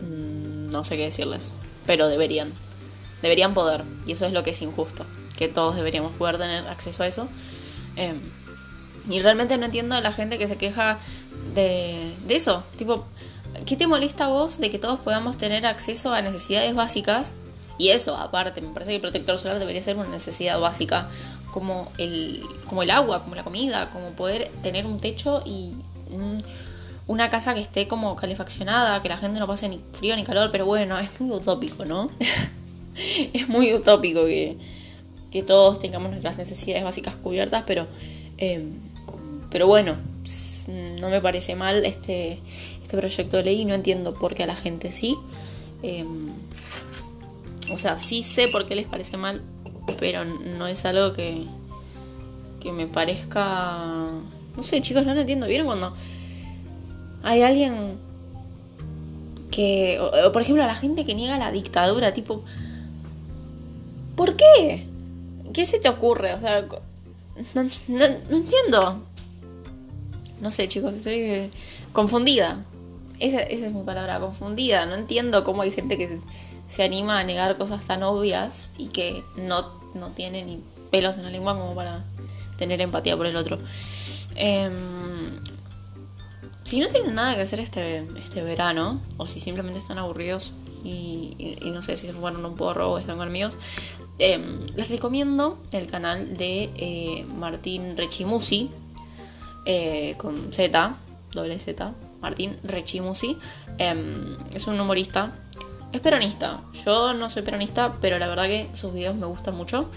mm, 0.00 0.70
no 0.70 0.84
sé 0.84 0.96
qué 0.96 1.04
decirles. 1.04 1.52
Pero 1.86 2.08
deberían. 2.08 2.52
Deberían 3.20 3.52
poder. 3.52 3.84
Y 4.06 4.12
eso 4.12 4.24
es 4.24 4.32
lo 4.32 4.42
que 4.42 4.50
es 4.50 4.62
injusto. 4.62 5.04
Que 5.36 5.48
todos 5.48 5.76
deberíamos 5.76 6.14
poder 6.14 6.38
tener 6.38 6.66
acceso 6.68 7.02
a 7.02 7.06
eso. 7.06 7.28
Em, 7.96 8.18
y 9.10 9.20
realmente 9.20 9.58
no 9.58 9.66
entiendo 9.66 9.94
a 9.94 10.00
la 10.00 10.12
gente 10.12 10.38
que 10.38 10.48
se 10.48 10.56
queja 10.56 10.98
de, 11.54 12.14
de 12.26 12.36
eso. 12.36 12.64
Tipo, 12.76 13.04
¿Qué 13.64 13.76
te 13.76 13.86
molesta 13.86 14.26
a 14.26 14.28
vos 14.28 14.58
de 14.58 14.70
que 14.70 14.78
todos 14.78 15.00
podamos 15.00 15.38
tener 15.38 15.66
acceso 15.66 16.12
a 16.12 16.20
necesidades 16.22 16.74
básicas? 16.74 17.34
Y 17.78 17.90
eso, 17.90 18.16
aparte, 18.16 18.60
me 18.60 18.68
parece 18.68 18.92
que 18.92 18.96
el 18.96 19.00
protector 19.00 19.38
solar 19.38 19.58
debería 19.58 19.82
ser 19.82 19.96
una 19.96 20.08
necesidad 20.08 20.58
básica, 20.58 21.08
como 21.50 21.90
el, 21.98 22.42
como 22.66 22.82
el 22.82 22.90
agua, 22.90 23.22
como 23.22 23.34
la 23.34 23.44
comida, 23.44 23.90
como 23.90 24.10
poder 24.10 24.50
tener 24.62 24.86
un 24.86 25.00
techo 25.00 25.42
y 25.44 25.74
una 27.06 27.30
casa 27.30 27.54
que 27.54 27.60
esté 27.60 27.86
como 27.86 28.16
calefaccionada, 28.16 29.00
que 29.02 29.08
la 29.08 29.18
gente 29.18 29.38
no 29.40 29.46
pase 29.46 29.68
ni 29.68 29.80
frío 29.92 30.16
ni 30.16 30.24
calor, 30.24 30.50
pero 30.50 30.66
bueno, 30.66 30.98
es 30.98 31.20
muy 31.20 31.34
utópico, 31.34 31.84
¿no? 31.84 32.10
es 33.32 33.48
muy 33.48 33.74
utópico 33.74 34.24
que, 34.24 34.56
que, 35.30 35.42
todos 35.42 35.78
tengamos 35.78 36.10
nuestras 36.10 36.36
necesidades 36.38 36.82
básicas 36.82 37.14
cubiertas, 37.16 37.64
pero, 37.66 37.86
eh, 38.38 38.64
pero 39.50 39.66
bueno, 39.66 39.96
no 41.00 41.10
me 41.10 41.20
parece 41.20 41.54
mal 41.54 41.84
este, 41.84 42.40
este 42.86 42.96
proyecto 42.96 43.36
de 43.36 43.42
ley 43.42 43.60
y 43.62 43.64
no 43.64 43.74
entiendo 43.74 44.14
por 44.14 44.34
qué 44.34 44.44
a 44.44 44.46
la 44.46 44.54
gente 44.54 44.92
sí. 44.92 45.16
Em, 45.82 46.28
o 47.72 47.78
sea, 47.78 47.98
sí 47.98 48.22
sé 48.22 48.46
por 48.46 48.66
qué 48.66 48.76
les 48.76 48.86
parece 48.86 49.16
mal, 49.16 49.42
pero 49.98 50.24
no 50.24 50.68
es 50.68 50.84
algo 50.84 51.12
que, 51.12 51.44
que 52.60 52.72
me 52.72 52.86
parezca... 52.86 54.08
No 54.56 54.62
sé, 54.62 54.80
chicos, 54.80 55.04
no 55.04 55.14
lo 55.14 55.20
entiendo. 55.20 55.48
¿Vieron 55.48 55.66
cuando 55.66 55.92
hay 57.24 57.42
alguien 57.42 57.98
que... 59.50 60.00
Por 60.32 60.42
ejemplo, 60.42 60.62
a 60.62 60.68
la 60.68 60.76
gente 60.76 61.04
que 61.04 61.14
niega 61.14 61.38
la 61.38 61.50
dictadura, 61.50 62.14
tipo... 62.14 62.44
¿Por 64.14 64.36
qué? 64.36 64.86
¿Qué 65.52 65.64
se 65.64 65.80
te 65.80 65.88
ocurre? 65.88 66.34
O 66.34 66.40
sea, 66.40 66.66
no, 67.54 67.62
no 67.64 68.36
entiendo. 68.36 69.02
No 70.40 70.50
sé, 70.52 70.68
chicos, 70.68 70.94
estoy 70.94 71.50
confundida. 71.92 72.64
Esa, 73.18 73.40
esa, 73.40 73.66
es 73.66 73.72
mi 73.72 73.82
palabra, 73.82 74.20
confundida. 74.20 74.86
No 74.86 74.94
entiendo 74.94 75.44
cómo 75.44 75.62
hay 75.62 75.70
gente 75.70 75.96
que 75.98 76.18
se, 76.66 76.84
anima 76.84 77.18
a 77.18 77.24
negar 77.24 77.56
cosas 77.56 77.86
tan 77.86 78.02
obvias 78.02 78.72
y 78.78 78.86
que 78.88 79.22
no, 79.36 79.66
no, 79.94 80.08
tiene 80.10 80.44
ni 80.44 80.60
pelos 80.90 81.16
en 81.16 81.24
la 81.24 81.30
lengua 81.30 81.56
como 81.56 81.74
para 81.74 82.04
tener 82.58 82.80
empatía 82.80 83.16
por 83.16 83.26
el 83.26 83.36
otro. 83.36 83.58
Em, 84.34 85.40
si 86.64 86.80
no 86.80 86.88
tienen 86.88 87.14
nada 87.14 87.34
que 87.36 87.42
hacer 87.42 87.60
este, 87.60 88.06
este 88.22 88.42
verano, 88.42 89.00
o 89.16 89.26
si 89.26 89.40
simplemente 89.40 89.78
están 89.78 89.98
aburridos 89.98 90.52
y, 90.84 91.58
no 91.64 91.82
sé 91.82 91.96
si 91.96 92.06
se 92.06 92.12
fumaron 92.12 92.44
un 92.44 92.56
porro 92.56 92.92
o 92.92 92.98
están 92.98 93.16
con 93.16 93.28
amigos, 93.28 93.56
Em, 94.18 94.62
les 94.74 94.88
recomiendo 94.88 95.58
el 95.72 95.86
canal 95.86 96.36
de 96.38 96.70
eh, 96.76 97.26
Martín 97.36 97.96
Rechimusi, 97.96 98.70
eh, 99.66 100.14
con 100.16 100.52
Z, 100.54 100.96
doble 101.32 101.58
Z, 101.58 101.92
Martín 102.26 102.56
Rechimusi. 102.64 103.38
Em, 103.78 104.36
es 104.52 104.66
un 104.66 104.80
humorista, 104.80 105.32
es 105.92 106.00
peronista. 106.00 106.60
Yo 106.84 107.14
no 107.14 107.30
soy 107.30 107.42
peronista, 107.42 107.96
pero 108.00 108.18
la 108.18 108.26
verdad 108.26 108.46
que 108.46 108.68
sus 108.72 108.92
videos 108.92 109.14
me 109.14 109.26
gustan 109.26 109.54
mucho. 109.54 109.88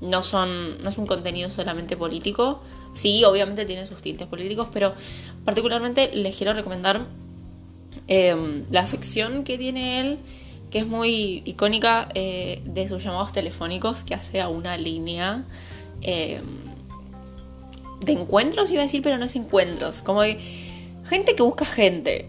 No 0.00 0.22
son, 0.22 0.82
no 0.82 0.88
es 0.88 0.98
un 0.98 1.06
contenido 1.06 1.48
solamente 1.48 1.96
político. 1.96 2.60
Sí, 2.92 3.24
obviamente 3.24 3.64
tiene 3.66 3.86
sus 3.86 4.02
tintes 4.02 4.26
políticos, 4.26 4.68
pero 4.72 4.92
particularmente 5.44 6.10
les 6.12 6.36
quiero 6.36 6.52
recomendar 6.54 7.06
em, 8.08 8.64
la 8.70 8.84
sección 8.84 9.44
que 9.44 9.56
tiene 9.56 10.00
él 10.00 10.18
que 10.70 10.80
es 10.80 10.86
muy 10.86 11.42
icónica 11.44 12.08
eh, 12.14 12.60
de 12.64 12.88
sus 12.88 13.04
llamados 13.04 13.32
telefónicos 13.32 14.02
que 14.02 14.14
hace 14.14 14.40
a 14.40 14.48
una 14.48 14.76
línea 14.76 15.44
eh, 16.02 16.40
de 18.00 18.12
encuentros, 18.12 18.70
iba 18.70 18.82
a 18.82 18.84
decir, 18.84 19.02
pero 19.02 19.18
no 19.18 19.24
es 19.24 19.36
encuentros, 19.36 20.02
como 20.02 20.22
de 20.22 20.38
gente 21.06 21.34
que 21.34 21.42
busca 21.42 21.64
gente. 21.64 22.28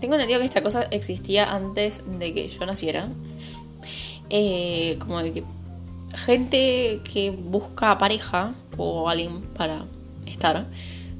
Tengo 0.00 0.14
entendido 0.14 0.40
que 0.40 0.46
esta 0.46 0.62
cosa 0.62 0.82
existía 0.90 1.54
antes 1.54 2.04
de 2.18 2.34
que 2.34 2.48
yo 2.48 2.66
naciera. 2.66 3.08
Eh, 4.30 4.96
como 5.00 5.22
de 5.22 5.32
que 5.32 5.44
gente 6.14 7.00
que 7.04 7.30
busca 7.30 7.98
pareja 7.98 8.54
o 8.76 9.08
alguien 9.08 9.40
para 9.54 9.86
estar. 10.26 10.66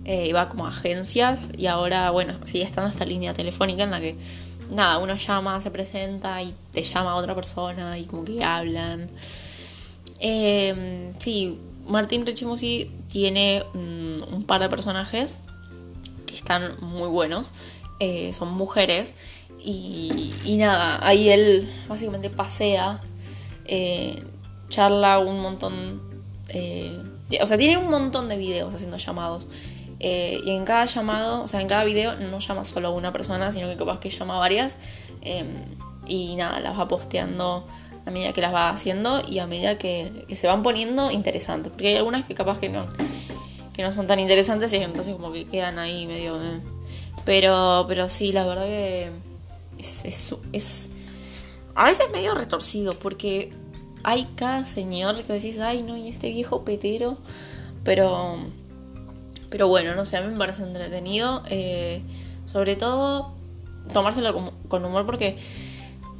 iba 0.04 0.48
como 0.48 0.66
a 0.66 0.68
agencias 0.68 1.50
y 1.56 1.66
ahora, 1.66 2.10
bueno, 2.10 2.34
sigue 2.44 2.64
estando 2.64 2.90
esta 2.90 3.06
línea 3.06 3.32
telefónica 3.32 3.84
en 3.84 3.90
la 3.90 4.00
que 4.00 4.16
nada, 4.70 4.98
uno 4.98 5.14
llama, 5.16 5.60
se 5.60 5.70
presenta 5.70 6.42
y 6.42 6.54
te 6.72 6.82
llama 6.82 7.16
otra 7.16 7.34
persona 7.34 7.98
y 7.98 8.04
como 8.04 8.24
que 8.24 8.44
hablan. 8.44 9.10
Eh, 10.20 11.12
sí, 11.18 11.58
Martín 11.86 12.24
Richimusi 12.26 12.90
tiene 13.08 13.62
mm, 13.74 14.34
un 14.34 14.44
par 14.44 14.60
de 14.60 14.68
personajes 14.68 15.38
están 16.44 16.76
muy 16.80 17.08
buenos. 17.08 17.52
Eh, 17.98 18.32
son 18.32 18.52
mujeres. 18.52 19.16
Y, 19.58 20.56
nada, 20.58 21.06
ahí 21.06 21.30
él 21.30 21.68
básicamente 21.88 22.28
pasea, 22.28 23.00
eh, 23.64 24.22
charla 24.68 25.18
un 25.20 25.40
montón. 25.40 26.02
Eh, 26.50 27.00
o 27.40 27.46
sea, 27.46 27.56
tiene 27.56 27.78
un 27.78 27.88
montón 27.88 28.28
de 28.28 28.36
videos 28.36 28.74
haciendo 28.74 28.98
llamados. 28.98 29.46
Y 30.00 30.50
en 30.50 30.66
cada 30.66 30.84
llamado, 30.84 31.44
o 31.44 31.48
sea, 31.48 31.62
en 31.62 31.66
cada 31.66 31.82
video 31.84 32.14
no 32.16 32.38
llama 32.38 32.64
solo 32.64 32.88
a 32.88 32.90
una 32.90 33.10
persona, 33.10 33.50
sino 33.50 33.68
que 33.68 33.76
capaz 33.76 34.00
que 34.00 34.10
llama 34.10 34.36
a 34.36 34.38
varias. 34.38 34.76
Y 36.06 36.36
nada, 36.36 36.60
las 36.60 36.78
va 36.78 36.86
posteando 36.86 37.66
a 38.04 38.10
medida 38.10 38.34
que 38.34 38.42
las 38.42 38.52
va 38.52 38.68
haciendo 38.68 39.22
y 39.26 39.38
a 39.38 39.46
medida 39.46 39.76
que, 39.76 40.26
se 40.32 40.46
van 40.46 40.62
poniendo 40.62 41.10
interesantes. 41.10 41.72
Porque 41.72 41.88
hay 41.88 41.96
algunas 41.96 42.26
que 42.26 42.34
capaz 42.34 42.58
que 42.58 42.68
no, 42.68 42.86
que 43.74 43.82
no 43.82 43.92
son 43.92 44.06
tan 44.06 44.18
interesantes 44.18 44.72
y 44.72 44.76
entonces 44.76 45.14
como 45.14 45.32
que 45.32 45.46
quedan 45.46 45.78
ahí 45.78 46.06
medio... 46.06 46.40
Eh. 46.42 46.60
Pero, 47.24 47.86
pero 47.88 48.08
sí, 48.08 48.32
la 48.32 48.46
verdad 48.46 48.64
que 48.64 49.10
es, 49.78 50.04
es, 50.04 50.34
es 50.52 50.90
a 51.74 51.86
veces 51.86 52.06
medio 52.12 52.34
retorcido 52.34 52.92
porque 52.92 53.52
hay 54.02 54.26
cada 54.36 54.64
señor 54.64 55.22
que 55.22 55.32
decís, 55.32 55.58
ay 55.58 55.82
no, 55.82 55.96
y 55.96 56.08
este 56.08 56.28
viejo 56.30 56.64
petero, 56.64 57.16
pero 57.82 58.38
pero 59.54 59.68
bueno, 59.68 59.94
no 59.94 60.04
sé, 60.04 60.16
a 60.16 60.22
mí 60.22 60.32
me 60.32 60.36
parece 60.36 60.64
entretenido. 60.64 61.40
Eh, 61.48 62.02
sobre 62.44 62.74
todo, 62.74 63.34
tomárselo 63.92 64.52
con, 64.66 64.84
humor 64.84 65.06
porque 65.06 65.38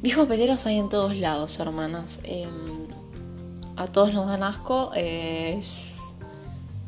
viejos 0.01 0.25
peteros 0.29 0.65
hay 0.65 0.77
en 0.77 0.87
todos 0.87 1.17
lados, 1.17 1.59
hermanas. 1.59 2.21
Em, 2.23 2.87
a 3.75 3.87
todos 3.87 4.13
nos 4.13 4.27
dan 4.27 4.41
asco. 4.41 4.93
es 4.95 6.04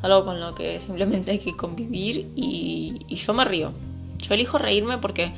algo 0.01 0.25
con 0.25 0.39
lo 0.39 0.53
que 0.53 0.79
simplemente 0.79 1.31
hay 1.31 1.39
que 1.39 1.55
convivir 1.55 2.31
y, 2.35 2.99
yo 3.09 3.33
me 3.33 3.45
río. 3.45 3.73
Yo 4.19 4.33
elijo 4.33 4.57
reírme 4.57 4.97
porque 4.97 5.31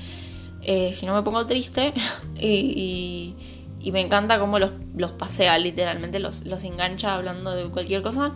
eh, 0.62 0.94
si 0.94 1.06
no 1.06 1.14
me 1.14 1.22
pongo 1.24 1.46
triste 1.46 1.94
y, 2.40 3.36
me 3.92 4.02
encanta 4.02 4.40
cómo 4.40 4.60
los, 4.60 4.72
los 4.96 5.14
pasea, 5.14 5.58
literalmente 5.58 6.20
los, 6.20 6.46
los 6.46 6.64
engancha 6.64 7.16
hablando 7.16 7.56
de 7.56 7.70
cualquier 7.70 8.04
cosa 8.04 8.34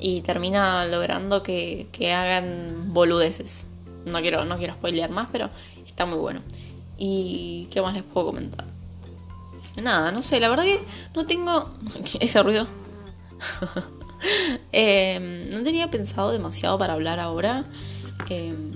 y 0.00 0.22
termina 0.22 0.86
logrando 0.86 1.42
que, 1.42 1.88
hagan 2.12 2.92
boludeces. 2.92 3.70
No 4.06 4.20
quiero, 4.20 4.44
no 4.46 4.56
quiero 4.56 4.74
spoilear 4.74 5.10
más, 5.10 5.28
pero 5.30 5.50
está 5.86 6.06
muy 6.06 6.18
bueno. 6.18 6.40
¿Y 6.96 7.68
qué 7.70 7.82
más 7.82 7.94
les 7.94 8.02
puedo 8.02 8.28
comentar? 8.28 8.64
Nada, 9.80 10.10
no 10.10 10.22
sé, 10.22 10.40
la 10.40 10.48
verdad 10.48 10.64
que 10.64 10.80
no 11.14 11.26
tengo... 11.26 11.70
Ese 12.20 12.42
ruido. 12.42 12.66
Em, 14.72 15.39
no 15.50 15.62
tenía 15.62 15.90
pensado 15.90 16.32
demasiado 16.32 16.78
para 16.78 16.94
hablar 16.94 17.20
ahora. 17.20 17.64
Em, 18.28 18.72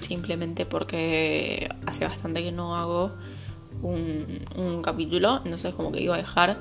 simplemente 0.00 0.64
porque 0.64 1.68
hace 1.86 2.04
bastante 2.06 2.42
que 2.42 2.52
no 2.52 2.76
hago 2.76 3.12
un, 3.82 4.80
capítulo. 4.82 5.38
Entonces 5.44 5.74
como 5.74 5.92
que 5.92 6.00
iba 6.00 6.14
a 6.14 6.18
dejar 6.18 6.60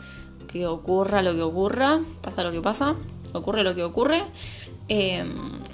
que 0.52 0.66
ocurra 0.66 1.22
lo 1.22 1.34
que 1.34 1.42
ocurra, 1.42 2.00
pasa 2.22 2.44
lo 2.44 2.52
que 2.52 2.62
pasa 2.62 2.96
ocurre 3.34 3.64
lo 3.64 3.76
que 3.76 3.84
ocurre. 3.84 4.24
Em, 4.88 5.30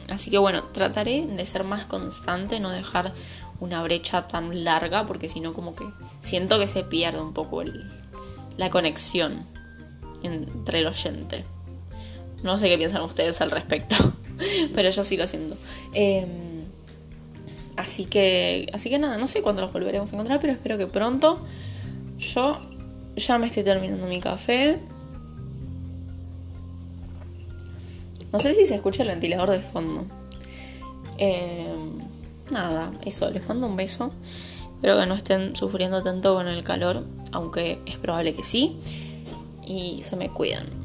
así 0.10 0.30
que 0.30 0.38
bueno, 0.38 0.64
trataré 0.66 1.26
de 1.26 1.46
ser 1.46 1.64
más 1.64 1.86
constante, 1.86 2.60
no 2.60 2.70
dejar 2.70 3.12
una 3.60 3.82
brecha 3.84 4.28
tan 4.28 4.64
larga, 4.64 5.06
porque 5.06 5.30
si 5.30 5.40
no 5.40 5.54
como 5.54 5.76
que 5.76 5.86
siento 6.20 6.60
que 6.60 6.68
se 6.68 6.84
pierde 6.84 7.22
un 7.22 7.34
poco 7.34 7.64
la 8.58 8.70
conexión 8.70 9.46
entre 10.24 10.80
el 10.80 10.88
oyente. 10.88 11.46
No 12.44 12.58
sé 12.58 12.70
qué 12.70 12.78
piensan 12.78 13.02
ustedes 13.04 13.40
al 13.42 13.52
respecto, 13.52 13.96
pero 14.76 14.90
yo 14.90 15.04
sí 15.04 15.18
lo 15.18 15.28
siento. 15.28 15.56
Em, 15.94 16.66
así 17.78 18.06
que, 18.06 18.70
así 18.74 18.90
que 18.90 19.00
nada, 19.00 19.18
no 19.18 19.28
sé 19.28 19.42
cuándo 19.42 19.62
los 19.62 19.72
volveremos 19.72 20.12
a 20.12 20.16
encontrar, 20.16 20.40
pero 20.40 20.54
espero 20.54 20.78
que 20.78 20.88
pronto. 20.88 21.40
Yo 22.18 22.60
ya 23.16 23.38
me 23.38 23.48
estoy 23.48 23.64
terminando 23.64 24.08
mi 24.08 24.20
café. 24.20 24.80
No 28.32 28.40
sé 28.40 28.54
si 28.54 28.66
se 28.66 28.76
escucha 28.76 29.04
el 29.04 29.10
ventilador 29.10 29.52
de 29.52 29.60
fondo. 29.60 30.06
Eh, 31.18 31.74
nada, 32.52 32.92
eso, 33.06 33.30
les 33.30 33.48
mando 33.48 33.68
un 33.68 33.76
beso. 33.76 34.12
Espero 34.76 35.00
que 35.00 35.06
no 35.06 35.16
estén 35.16 35.56
sufriendo 35.56 36.02
tanto 36.02 36.34
con 36.34 36.48
el 36.48 36.64
calor, 36.64 37.06
aunque 37.32 37.80
es 37.86 37.98
probable 37.98 38.34
que 38.34 38.44
sí. 38.44 38.78
Y 39.66 40.02
se 40.02 40.16
me 40.16 40.30
cuidan. 40.30 40.83